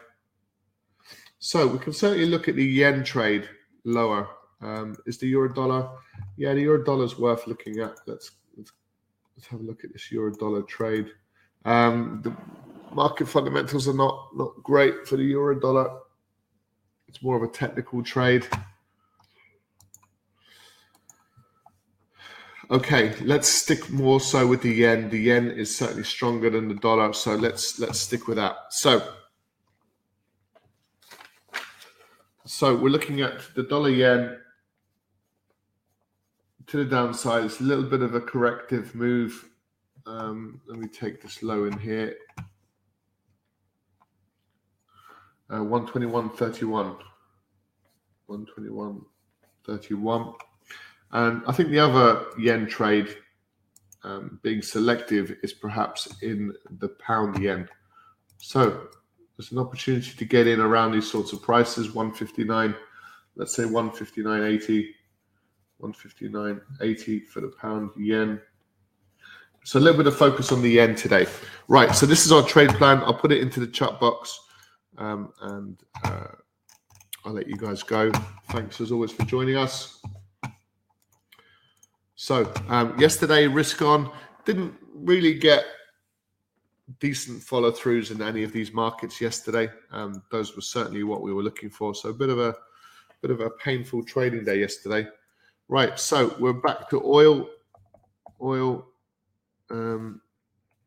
So 1.44 1.66
we 1.66 1.80
can 1.80 1.92
certainly 1.92 2.26
look 2.26 2.46
at 2.46 2.54
the 2.54 2.64
yen 2.64 3.02
trade 3.02 3.48
lower. 3.82 4.28
Um, 4.60 4.94
is 5.06 5.18
the 5.18 5.26
euro 5.26 5.52
dollar? 5.52 5.90
Yeah, 6.36 6.54
the 6.54 6.60
euro 6.60 6.84
dollar 6.84 7.04
is 7.04 7.18
worth 7.18 7.48
looking 7.48 7.80
at. 7.80 7.96
Let's, 8.06 8.30
let's 8.56 8.70
let's 9.36 9.48
have 9.48 9.58
a 9.58 9.64
look 9.64 9.82
at 9.82 9.92
this 9.92 10.12
euro 10.12 10.32
dollar 10.32 10.62
trade. 10.62 11.10
Um, 11.64 12.20
the 12.22 12.32
market 12.94 13.26
fundamentals 13.26 13.88
are 13.88 13.92
not 13.92 14.28
not 14.36 14.52
great 14.62 15.08
for 15.08 15.16
the 15.16 15.24
euro 15.24 15.58
dollar. 15.58 15.90
It's 17.08 17.24
more 17.24 17.36
of 17.36 17.42
a 17.42 17.52
technical 17.52 18.04
trade. 18.04 18.46
Okay, 22.70 23.16
let's 23.22 23.48
stick 23.48 23.90
more 23.90 24.20
so 24.20 24.46
with 24.46 24.62
the 24.62 24.72
yen. 24.72 25.10
The 25.10 25.18
yen 25.18 25.50
is 25.50 25.76
certainly 25.76 26.04
stronger 26.04 26.50
than 26.50 26.68
the 26.68 26.76
dollar, 26.76 27.12
so 27.12 27.34
let's 27.34 27.80
let's 27.80 27.98
stick 27.98 28.28
with 28.28 28.36
that. 28.36 28.54
So, 28.70 29.12
so 32.62 32.70
we're 32.76 32.90
looking 32.90 33.22
at 33.22 33.42
the 33.56 33.64
dollar 33.64 33.90
yen 33.90 34.38
to 36.68 36.76
the 36.76 36.84
downside. 36.84 37.46
It's 37.46 37.58
a 37.58 37.64
little 37.64 37.82
bit 37.82 38.02
of 38.02 38.14
a 38.14 38.20
corrective 38.20 38.94
move. 38.94 39.48
Um, 40.06 40.60
let 40.68 40.78
me 40.78 40.86
take 40.86 41.20
this 41.20 41.42
low 41.42 41.64
in 41.64 41.76
here. 41.76 42.14
Uh, 45.50 45.56
121.31. 45.56 46.98
121.31. 48.30 50.34
And 51.10 51.42
I 51.44 51.50
think 51.50 51.70
the 51.70 51.80
other 51.80 52.26
yen 52.38 52.68
trade 52.68 53.16
um, 54.04 54.38
being 54.44 54.62
selective 54.62 55.34
is 55.42 55.52
perhaps 55.52 56.06
in 56.22 56.54
the 56.78 56.90
pound 56.90 57.42
yen. 57.42 57.68
So 58.38 58.86
there's 59.42 59.50
an 59.50 59.58
opportunity 59.58 60.12
to 60.12 60.24
get 60.24 60.46
in 60.46 60.60
around 60.60 60.92
these 60.92 61.10
sorts 61.10 61.32
of 61.32 61.42
prices 61.42 61.92
159, 61.92 62.76
let's 63.34 63.56
say 63.56 63.64
159.80, 63.64 64.86
159.80 65.82 67.26
for 67.26 67.40
the 67.40 67.48
pound 67.60 67.90
yen. 67.96 68.40
So 69.64 69.80
a 69.80 69.80
little 69.80 69.98
bit 69.98 70.06
of 70.06 70.16
focus 70.16 70.52
on 70.52 70.62
the 70.62 70.70
yen 70.70 70.94
today. 70.94 71.26
Right, 71.66 71.92
so 71.92 72.06
this 72.06 72.24
is 72.24 72.30
our 72.30 72.44
trade 72.44 72.70
plan. 72.74 72.98
I'll 72.98 73.14
put 73.14 73.32
it 73.32 73.40
into 73.40 73.58
the 73.58 73.66
chat 73.66 73.98
box 73.98 74.38
um, 74.96 75.32
and 75.40 75.76
uh, 76.04 76.28
I'll 77.24 77.32
let 77.32 77.48
you 77.48 77.56
guys 77.56 77.82
go. 77.82 78.12
Thanks 78.50 78.80
as 78.80 78.92
always 78.92 79.10
for 79.10 79.24
joining 79.24 79.56
us. 79.56 80.00
So 82.14 82.52
um, 82.68 82.96
yesterday, 82.96 83.48
risk 83.48 83.82
on 83.82 84.08
didn't 84.44 84.74
really 84.94 85.34
get 85.34 85.64
decent 86.98 87.42
follow 87.42 87.70
throughs 87.70 88.10
in 88.10 88.22
any 88.22 88.42
of 88.42 88.52
these 88.52 88.72
markets 88.72 89.20
yesterday. 89.20 89.70
Um, 89.90 90.22
those 90.30 90.54
were 90.56 90.62
certainly 90.62 91.04
what 91.04 91.22
we 91.22 91.32
were 91.32 91.42
looking 91.42 91.70
for. 91.70 91.94
So 91.94 92.10
a 92.10 92.14
bit 92.14 92.28
of 92.28 92.38
a 92.38 92.54
bit 93.20 93.30
of 93.30 93.40
a 93.40 93.50
painful 93.50 94.04
trading 94.04 94.44
day 94.44 94.58
yesterday. 94.60 95.06
Right, 95.68 95.98
so 95.98 96.34
we're 96.38 96.52
back 96.52 96.90
to 96.90 97.02
oil. 97.04 97.48
Oil. 98.40 98.86
Um, 99.70 100.20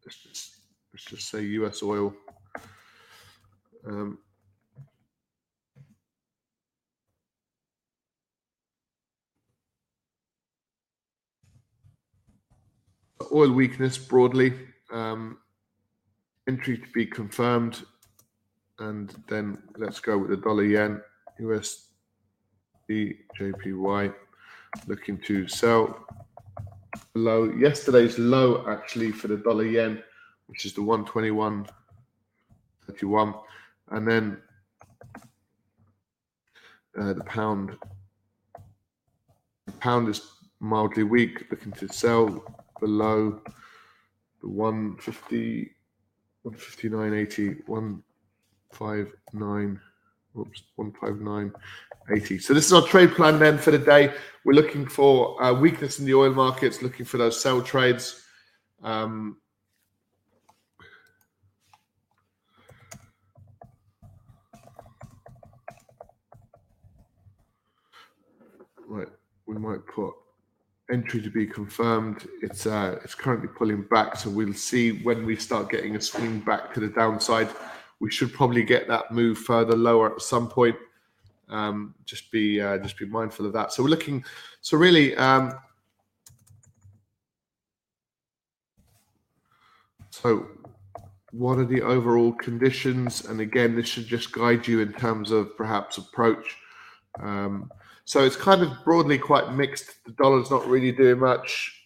let's 0.06 0.18
just 0.18 0.58
let's 0.94 1.06
just 1.06 1.30
say 1.30 1.42
U.S. 1.44 1.82
oil. 1.82 2.14
Um, 3.88 4.20
oil 13.32 13.52
weakness 13.52 13.98
broadly. 13.98 14.54
Um, 14.92 15.38
entry 16.48 16.78
to 16.78 16.88
be 16.94 17.06
confirmed. 17.06 17.84
And 18.80 19.14
then 19.28 19.58
let's 19.78 20.00
go 20.00 20.18
with 20.18 20.32
the 20.32 20.38
dollar 20.38 20.66
yen, 20.66 21.02
USD, 21.40 23.18
JPY, 23.40 24.14
looking 24.88 25.18
to 25.20 25.48
sell 25.48 26.06
below 27.14 27.54
yesterday's 27.58 28.20
low 28.20 28.66
actually 28.68 29.12
for 29.12 29.30
the 29.30 29.38
dollar 29.38 29.66
yen, 29.66 30.04
which 30.48 30.66
is 30.66 30.74
the 30.74 30.82
121.31. 30.82 33.40
And 33.92 34.08
then 34.08 34.38
uh, 37.00 37.14
the 37.14 37.24
pound. 37.24 37.78
The 39.66 39.72
pound 39.74 40.10
is 40.10 40.22
mildly 40.60 41.04
weak, 41.04 41.46
looking 41.52 41.74
to 41.74 41.88
sell 41.92 42.44
below 42.80 43.42
the 44.42 44.50
150, 44.50 45.72
159.80, 46.46 47.68
159, 47.68 49.82
oops, 50.38 50.64
159.80. 50.78 52.42
So 52.42 52.54
this 52.54 52.66
is 52.66 52.74
our 52.74 52.84
trade 52.84 53.14
plan 53.14 53.40
then 53.40 53.58
for 53.58 53.72
the 53.72 53.80
day. 53.80 54.14
We're 54.44 54.54
looking 54.54 54.86
for 54.86 55.42
uh, 55.42 55.54
weakness 55.54 56.00
in 56.00 56.06
the 56.06 56.14
oil 56.14 56.34
markets, 56.34 56.84
looking 56.84 57.06
for 57.06 57.18
those 57.18 57.42
sell 57.42 57.62
trades. 57.62 58.22
Um, 58.84 59.38
right, 68.88 69.08
we 69.48 69.56
might 69.56 69.88
put 69.88 70.14
entry 70.92 71.22
to 71.22 71.30
be 71.30 71.48
confirmed. 71.48 72.28
It's 72.42 72.66
uh, 72.66 73.00
it's 73.04 73.16
currently 73.16 73.48
pulling 73.48 73.84
back, 73.84 74.18
so 74.18 74.30
we'll 74.30 74.54
see 74.54 75.04
when 75.04 75.26
we 75.26 75.36
start 75.36 75.70
getting 75.70 75.96
a 75.96 76.02
swing 76.02 76.40
back 76.40 76.74
to 76.74 76.80
the 76.80 76.88
downside. 76.90 77.50
We 78.00 78.12
should 78.12 78.34
probably 78.34 78.64
get 78.64 78.88
that 78.88 79.12
move 79.12 79.38
further 79.38 79.76
lower 79.76 80.14
at 80.14 80.22
some 80.22 80.48
point. 80.48 80.76
Um, 81.50 81.96
just 82.06 82.32
be 82.32 82.62
uh, 82.62 82.78
just 82.80 82.98
be 82.98 83.06
mindful 83.06 83.46
of 83.46 83.54
that. 83.54 83.72
So 83.74 83.84
we're 83.84 83.90
looking. 83.90 84.24
So 84.62 84.78
really, 84.78 85.16
um, 85.16 85.54
so 90.10 90.48
what 91.32 91.58
are 91.58 91.66
the 91.66 91.82
overall 91.82 92.32
conditions? 92.34 93.26
And 93.26 93.42
again, 93.42 93.76
this 93.76 93.88
should 93.88 94.08
just 94.08 94.32
guide 94.32 94.68
you 94.68 94.80
in 94.80 94.94
terms 94.94 95.32
of 95.32 95.56
perhaps 95.58 95.98
approach. 95.98 96.58
Um, 97.20 97.72
so 98.06 98.24
it's 98.24 98.36
kind 98.36 98.62
of 98.62 98.72
broadly 98.84 99.18
quite 99.18 99.52
mixed. 99.54 100.04
The 100.06 100.12
dollar's 100.12 100.52
not 100.52 100.68
really 100.68 100.92
doing 100.92 101.20
much. 101.20 101.82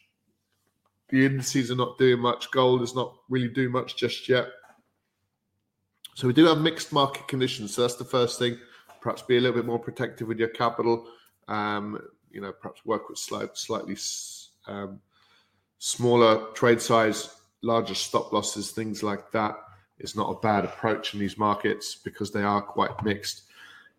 The 1.07 1.25
indices 1.25 1.71
are 1.71 1.75
not 1.75 1.97
doing 1.97 2.19
much. 2.19 2.51
Gold 2.51 2.81
is 2.81 2.93
not 2.93 3.15
really 3.29 3.47
doing 3.47 3.71
much 3.71 3.95
just 3.95 4.27
yet. 4.27 4.47
So 6.15 6.27
we 6.27 6.33
do 6.33 6.45
have 6.45 6.59
mixed 6.59 6.91
market 6.91 7.27
conditions. 7.29 7.73
So 7.73 7.81
that's 7.81 7.95
the 7.95 8.03
first 8.03 8.37
thing. 8.37 8.57
Perhaps 8.99 9.21
be 9.21 9.37
a 9.37 9.39
little 9.39 9.55
bit 9.55 9.65
more 9.65 9.79
protective 9.79 10.27
with 10.27 10.37
your 10.37 10.49
capital. 10.49 11.07
Um, 11.47 12.01
you 12.29 12.41
know, 12.41 12.51
perhaps 12.51 12.85
work 12.85 13.07
with 13.07 13.17
slight, 13.17 13.57
slightly 13.57 13.95
um, 14.67 14.99
smaller 15.77 16.51
trade 16.53 16.81
size, 16.81 17.33
larger 17.61 17.95
stop 17.95 18.33
losses, 18.33 18.71
things 18.71 19.01
like 19.01 19.31
that. 19.31 19.55
Is 19.99 20.15
not 20.15 20.29
a 20.29 20.39
bad 20.39 20.63
approach 20.63 21.13
in 21.13 21.19
these 21.19 21.37
markets 21.37 21.95
because 21.95 22.31
they 22.31 22.43
are 22.43 22.61
quite 22.61 23.03
mixed. 23.03 23.43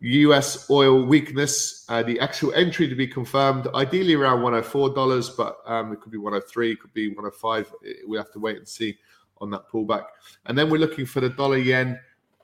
US 0.00 0.70
oil 0.70 1.04
weakness. 1.04 1.84
Uh, 1.88 2.02
the 2.02 2.18
actual 2.20 2.52
entry 2.54 2.88
to 2.88 2.94
be 2.94 3.06
confirmed, 3.06 3.68
ideally 3.74 4.14
around 4.14 4.40
$104, 4.40 5.36
but 5.36 5.58
um, 5.66 5.92
it 5.92 6.00
could 6.00 6.12
be 6.12 6.18
103, 6.18 6.72
it 6.72 6.80
could 6.80 6.94
be 6.94 7.08
105. 7.08 7.72
We 8.08 8.16
have 8.16 8.32
to 8.32 8.38
wait 8.38 8.56
and 8.56 8.66
see 8.66 8.98
on 9.40 9.50
that 9.50 9.68
pullback. 9.68 10.04
And 10.46 10.56
then 10.56 10.70
we're 10.70 10.80
looking 10.80 11.06
for 11.06 11.20
the 11.20 11.28
dollar 11.28 11.58
yen 11.58 11.98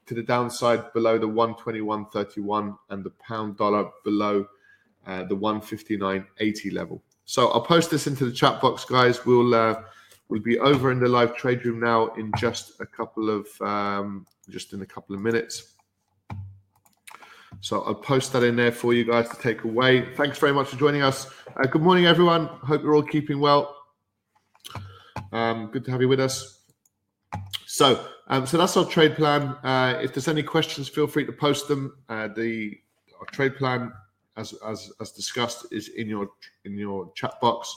to 0.07 0.14
the 0.14 0.23
downside 0.23 0.92
below 0.92 1.19
the 1.19 1.29
121.31 1.29 2.77
and 2.90 3.05
the 3.05 3.11
pound 3.11 3.57
dollar 3.57 3.90
below 4.05 4.47
uh, 5.07 5.25
the 5.25 5.37
159.80 5.37 6.73
level. 6.73 7.03
So 7.25 7.49
I'll 7.49 7.62
post 7.62 7.90
this 7.90 8.07
into 8.07 8.25
the 8.25 8.33
chat 8.33 8.61
box, 8.61 8.85
guys. 8.85 9.25
We'll 9.27 9.55
uh, 9.55 9.83
we'll 10.29 10.42
be 10.42 10.59
over 10.59 10.92
in 10.92 11.01
the 11.01 11.09
live 11.09 11.37
trade 11.37 11.64
room 11.64 11.81
now 11.81 12.09
in 12.14 12.31
just 12.38 12.81
a 12.81 12.87
couple 12.87 13.31
of 13.31 13.49
um, 13.61 14.27
just 14.49 14.73
in 14.73 14.83
a 14.83 14.87
couple 14.87 15.14
of 15.14 15.23
minutes. 15.23 15.76
So 17.61 17.83
I'll 17.83 17.95
post 17.95 18.33
that 18.33 18.42
in 18.42 18.57
there 18.57 18.73
for 18.73 18.95
you 18.95 19.05
guys 19.05 19.29
to 19.29 19.37
take 19.37 19.64
away. 19.64 20.14
Thanks 20.14 20.38
very 20.38 20.53
much 20.53 20.69
for 20.69 20.77
joining 20.77 21.03
us. 21.03 21.31
Uh, 21.57 21.66
good 21.66 21.83
morning, 21.83 22.07
everyone. 22.07 22.47
Hope 22.47 22.83
you're 22.83 22.95
all 22.95 23.03
keeping 23.03 23.40
well. 23.40 23.75
Um, 25.33 25.71
good 25.73 25.85
to 25.87 25.90
have 25.90 26.01
you 26.01 26.09
with 26.09 26.21
us. 26.21 26.61
So, 27.66 28.07
um, 28.29 28.47
so 28.47 28.59
that's 28.59 28.77
our 28.77 28.85
trade 28.85 29.16
plan. 29.16 29.57
Uh, 29.62 29.99
if 30.03 30.14
there's 30.14 30.29
any 30.29 30.42
questions, 30.42 30.88
feel 30.88 31.07
free 31.07 31.25
to 31.27 31.33
post 31.33 31.69
them. 31.69 31.97
Uh, 32.09 32.29
the 32.29 32.79
trade 33.33 33.57
plan, 33.57 33.92
as, 34.37 34.55
as 34.66 34.90
as 35.01 35.11
discussed, 35.12 35.66
is 35.73 35.88
in 35.88 36.09
your 36.09 36.29
in 36.64 36.77
your 36.77 37.11
chat 37.14 37.40
box. 37.40 37.75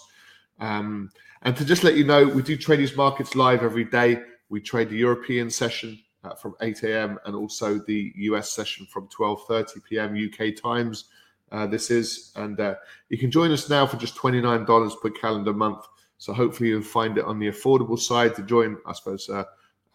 Um, 0.59 1.09
and 1.43 1.55
to 1.55 1.65
just 1.65 1.83
let 1.83 1.95
you 1.95 2.03
know, 2.03 2.27
we 2.27 2.41
do 2.41 2.57
trade 2.57 2.79
these 2.79 2.95
markets 2.95 3.35
live 3.35 3.63
every 3.63 3.85
day. 3.85 4.21
We 4.49 4.59
trade 4.61 4.89
the 4.89 4.97
European 4.97 5.49
session 5.49 5.97
uh, 6.23 6.35
from 6.35 6.55
8 6.61 6.83
a.m. 6.83 7.17
and 7.25 7.35
also 7.35 7.79
the 7.79 8.11
US 8.15 8.51
session 8.51 8.85
from 8.85 9.07
12:30 9.07 9.83
p.m. 9.83 10.15
UK 10.15 10.55
times. 10.55 11.05
Uh, 11.51 11.65
this 11.65 11.89
is, 11.89 12.31
and 12.35 12.59
uh, 12.59 12.75
you 13.09 13.17
can 13.17 13.31
join 13.31 13.51
us 13.51 13.69
now 13.69 13.87
for 13.87 13.97
just 13.97 14.15
$29 14.15 15.01
per 15.01 15.09
calendar 15.09 15.53
month. 15.53 15.83
So 16.19 16.33
hopefully 16.33 16.69
you'll 16.69 16.83
find 16.83 17.17
it 17.17 17.25
on 17.25 17.39
the 17.39 17.47
affordable 17.47 17.97
side 17.97 18.35
to 18.35 18.43
join, 18.43 18.77
I 18.85 18.93
suppose, 18.93 19.29
uh, 19.29 19.45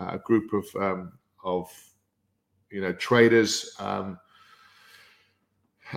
a 0.00 0.18
group 0.18 0.52
of 0.52 0.66
um, 0.82 1.12
of 1.44 1.70
you 2.70 2.80
know 2.80 2.92
traders 2.94 3.76
um, 3.78 4.18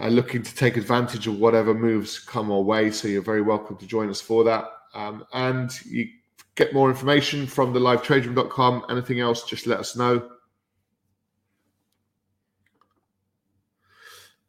looking 0.10 0.44
to 0.44 0.56
take 0.56 0.78
advantage 0.78 1.28
of 1.28 1.40
whatever 1.40 1.74
moves 1.74 2.20
come 2.20 2.52
our 2.52 2.62
way. 2.62 2.92
So 2.92 3.08
you're 3.08 3.22
very 3.22 3.42
welcome 3.42 3.78
to 3.78 3.88
join 3.88 4.10
us 4.10 4.22
for 4.22 4.44
that. 4.44 4.66
Um, 4.94 5.26
and 5.34 5.72
you 5.86 6.10
get 6.58 6.74
more 6.74 6.90
information 6.90 7.46
from 7.48 7.72
the 7.72 7.80
livetraderoom.com. 7.80 8.86
Anything 8.90 9.22
else, 9.22 9.44
just 9.44 9.68
let 9.68 9.80
us 9.80 9.96
know. 9.96 10.30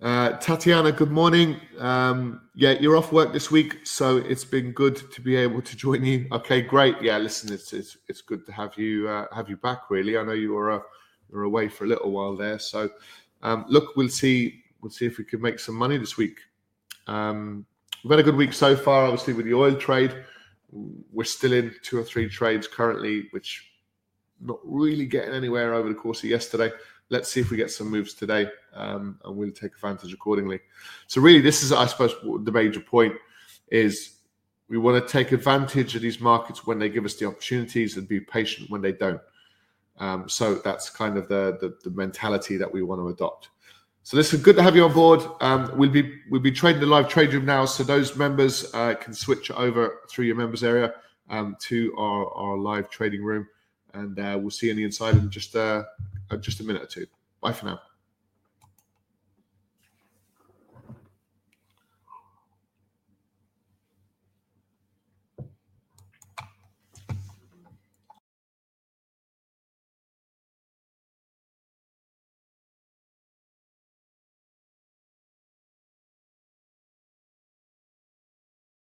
Uh, 0.00 0.30
Tatiana, 0.38 0.90
good 0.90 1.10
morning. 1.10 1.60
Um, 1.78 2.42
yeah, 2.54 2.70
you're 2.80 2.96
off 2.96 3.12
work 3.12 3.32
this 3.32 3.50
week, 3.50 3.86
so 3.86 4.16
it's 4.16 4.44
been 4.44 4.72
good 4.72 5.10
to 5.12 5.20
be 5.20 5.36
able 5.36 5.60
to 5.60 5.76
join 5.76 6.04
you. 6.04 6.26
Okay, 6.32 6.62
great. 6.62 6.94
Yeah, 7.02 7.18
listen, 7.18 7.52
it's 7.52 7.72
it's, 7.72 7.98
it's 8.08 8.22
good 8.22 8.46
to 8.46 8.52
have 8.52 8.78
you 8.78 9.08
uh, 9.08 9.26
have 9.34 9.50
you 9.50 9.56
back. 9.56 9.90
Really, 9.90 10.16
I 10.16 10.22
know 10.22 10.32
you 10.32 10.54
were 10.54 10.70
uh, 10.70 10.80
you 11.28 11.36
were 11.36 11.42
away 11.42 11.68
for 11.68 11.84
a 11.84 11.88
little 11.88 12.12
while 12.12 12.36
there. 12.36 12.60
So, 12.60 12.88
um, 13.42 13.66
look, 13.68 13.96
we'll 13.96 14.08
see 14.08 14.62
we'll 14.80 14.90
see 14.90 15.06
if 15.06 15.18
we 15.18 15.24
can 15.24 15.42
make 15.42 15.58
some 15.58 15.74
money 15.74 15.98
this 15.98 16.16
week. 16.16 16.38
Um, 17.08 17.66
we've 18.04 18.12
had 18.12 18.20
a 18.20 18.22
good 18.22 18.36
week 18.36 18.52
so 18.52 18.76
far, 18.76 19.02
obviously 19.02 19.34
with 19.34 19.46
the 19.46 19.54
oil 19.54 19.74
trade. 19.74 20.14
We're 20.70 21.24
still 21.24 21.52
in 21.52 21.74
two 21.82 21.98
or 21.98 22.04
three 22.04 22.28
trades 22.28 22.66
currently, 22.66 23.28
which 23.30 23.70
not 24.40 24.58
really 24.64 25.06
getting 25.06 25.34
anywhere 25.34 25.74
over 25.74 25.88
the 25.88 25.94
course 25.94 26.22
of 26.22 26.30
yesterday. 26.30 26.70
Let's 27.10 27.30
see 27.30 27.40
if 27.40 27.50
we 27.50 27.56
get 27.56 27.70
some 27.70 27.90
moves 27.90 28.14
today 28.14 28.48
um, 28.74 29.18
and 29.24 29.36
we'll 29.36 29.50
take 29.50 29.74
advantage 29.74 30.12
accordingly. 30.12 30.60
So 31.06 31.20
really 31.20 31.40
this 31.40 31.62
is 31.62 31.72
i 31.72 31.86
suppose 31.86 32.14
the 32.44 32.52
major 32.52 32.80
point 32.80 33.14
is 33.70 34.18
we 34.68 34.76
want 34.76 35.02
to 35.02 35.12
take 35.12 35.32
advantage 35.32 35.96
of 35.96 36.02
these 36.02 36.20
markets 36.20 36.66
when 36.66 36.78
they 36.78 36.90
give 36.90 37.06
us 37.06 37.14
the 37.14 37.26
opportunities 37.26 37.96
and 37.96 38.06
be 38.06 38.20
patient 38.20 38.70
when 38.70 38.82
they 38.82 38.92
don't. 38.92 39.20
Um, 39.98 40.28
so 40.28 40.56
that's 40.56 40.90
kind 40.90 41.16
of 41.16 41.28
the, 41.28 41.56
the, 41.60 41.76
the 41.82 41.96
mentality 41.96 42.56
that 42.58 42.70
we 42.70 42.82
want 42.82 43.00
to 43.00 43.08
adopt 43.08 43.48
so 44.08 44.16
this 44.16 44.32
is 44.32 44.40
good 44.40 44.56
to 44.56 44.62
have 44.62 44.74
you 44.74 44.84
on 44.84 44.92
board 44.94 45.20
um, 45.42 45.70
we'll 45.76 45.90
be 45.90 46.18
we'll 46.30 46.40
be 46.40 46.50
trading 46.50 46.80
the 46.80 46.86
live 46.86 47.10
trade 47.10 47.30
room 47.34 47.44
now 47.44 47.66
so 47.66 47.82
those 47.82 48.16
members 48.16 48.72
uh, 48.72 48.94
can 48.94 49.12
switch 49.12 49.50
over 49.50 49.98
through 50.08 50.24
your 50.24 50.34
members 50.34 50.64
area 50.64 50.94
um, 51.28 51.54
to 51.60 51.94
our, 51.98 52.32
our 52.32 52.56
live 52.56 52.88
trading 52.88 53.22
room 53.22 53.46
and 53.92 54.18
uh, 54.18 54.38
we'll 54.40 54.50
see 54.50 54.66
you 54.66 54.72
on 54.72 54.76
the 54.78 54.84
inside 54.84 55.14
in 55.16 55.28
just 55.28 55.54
uh, 55.56 55.82
just 56.40 56.60
a 56.60 56.64
minute 56.64 56.82
or 56.82 56.86
two. 56.86 57.06
Bye 57.42 57.52
for 57.52 57.66
now. 57.66 57.80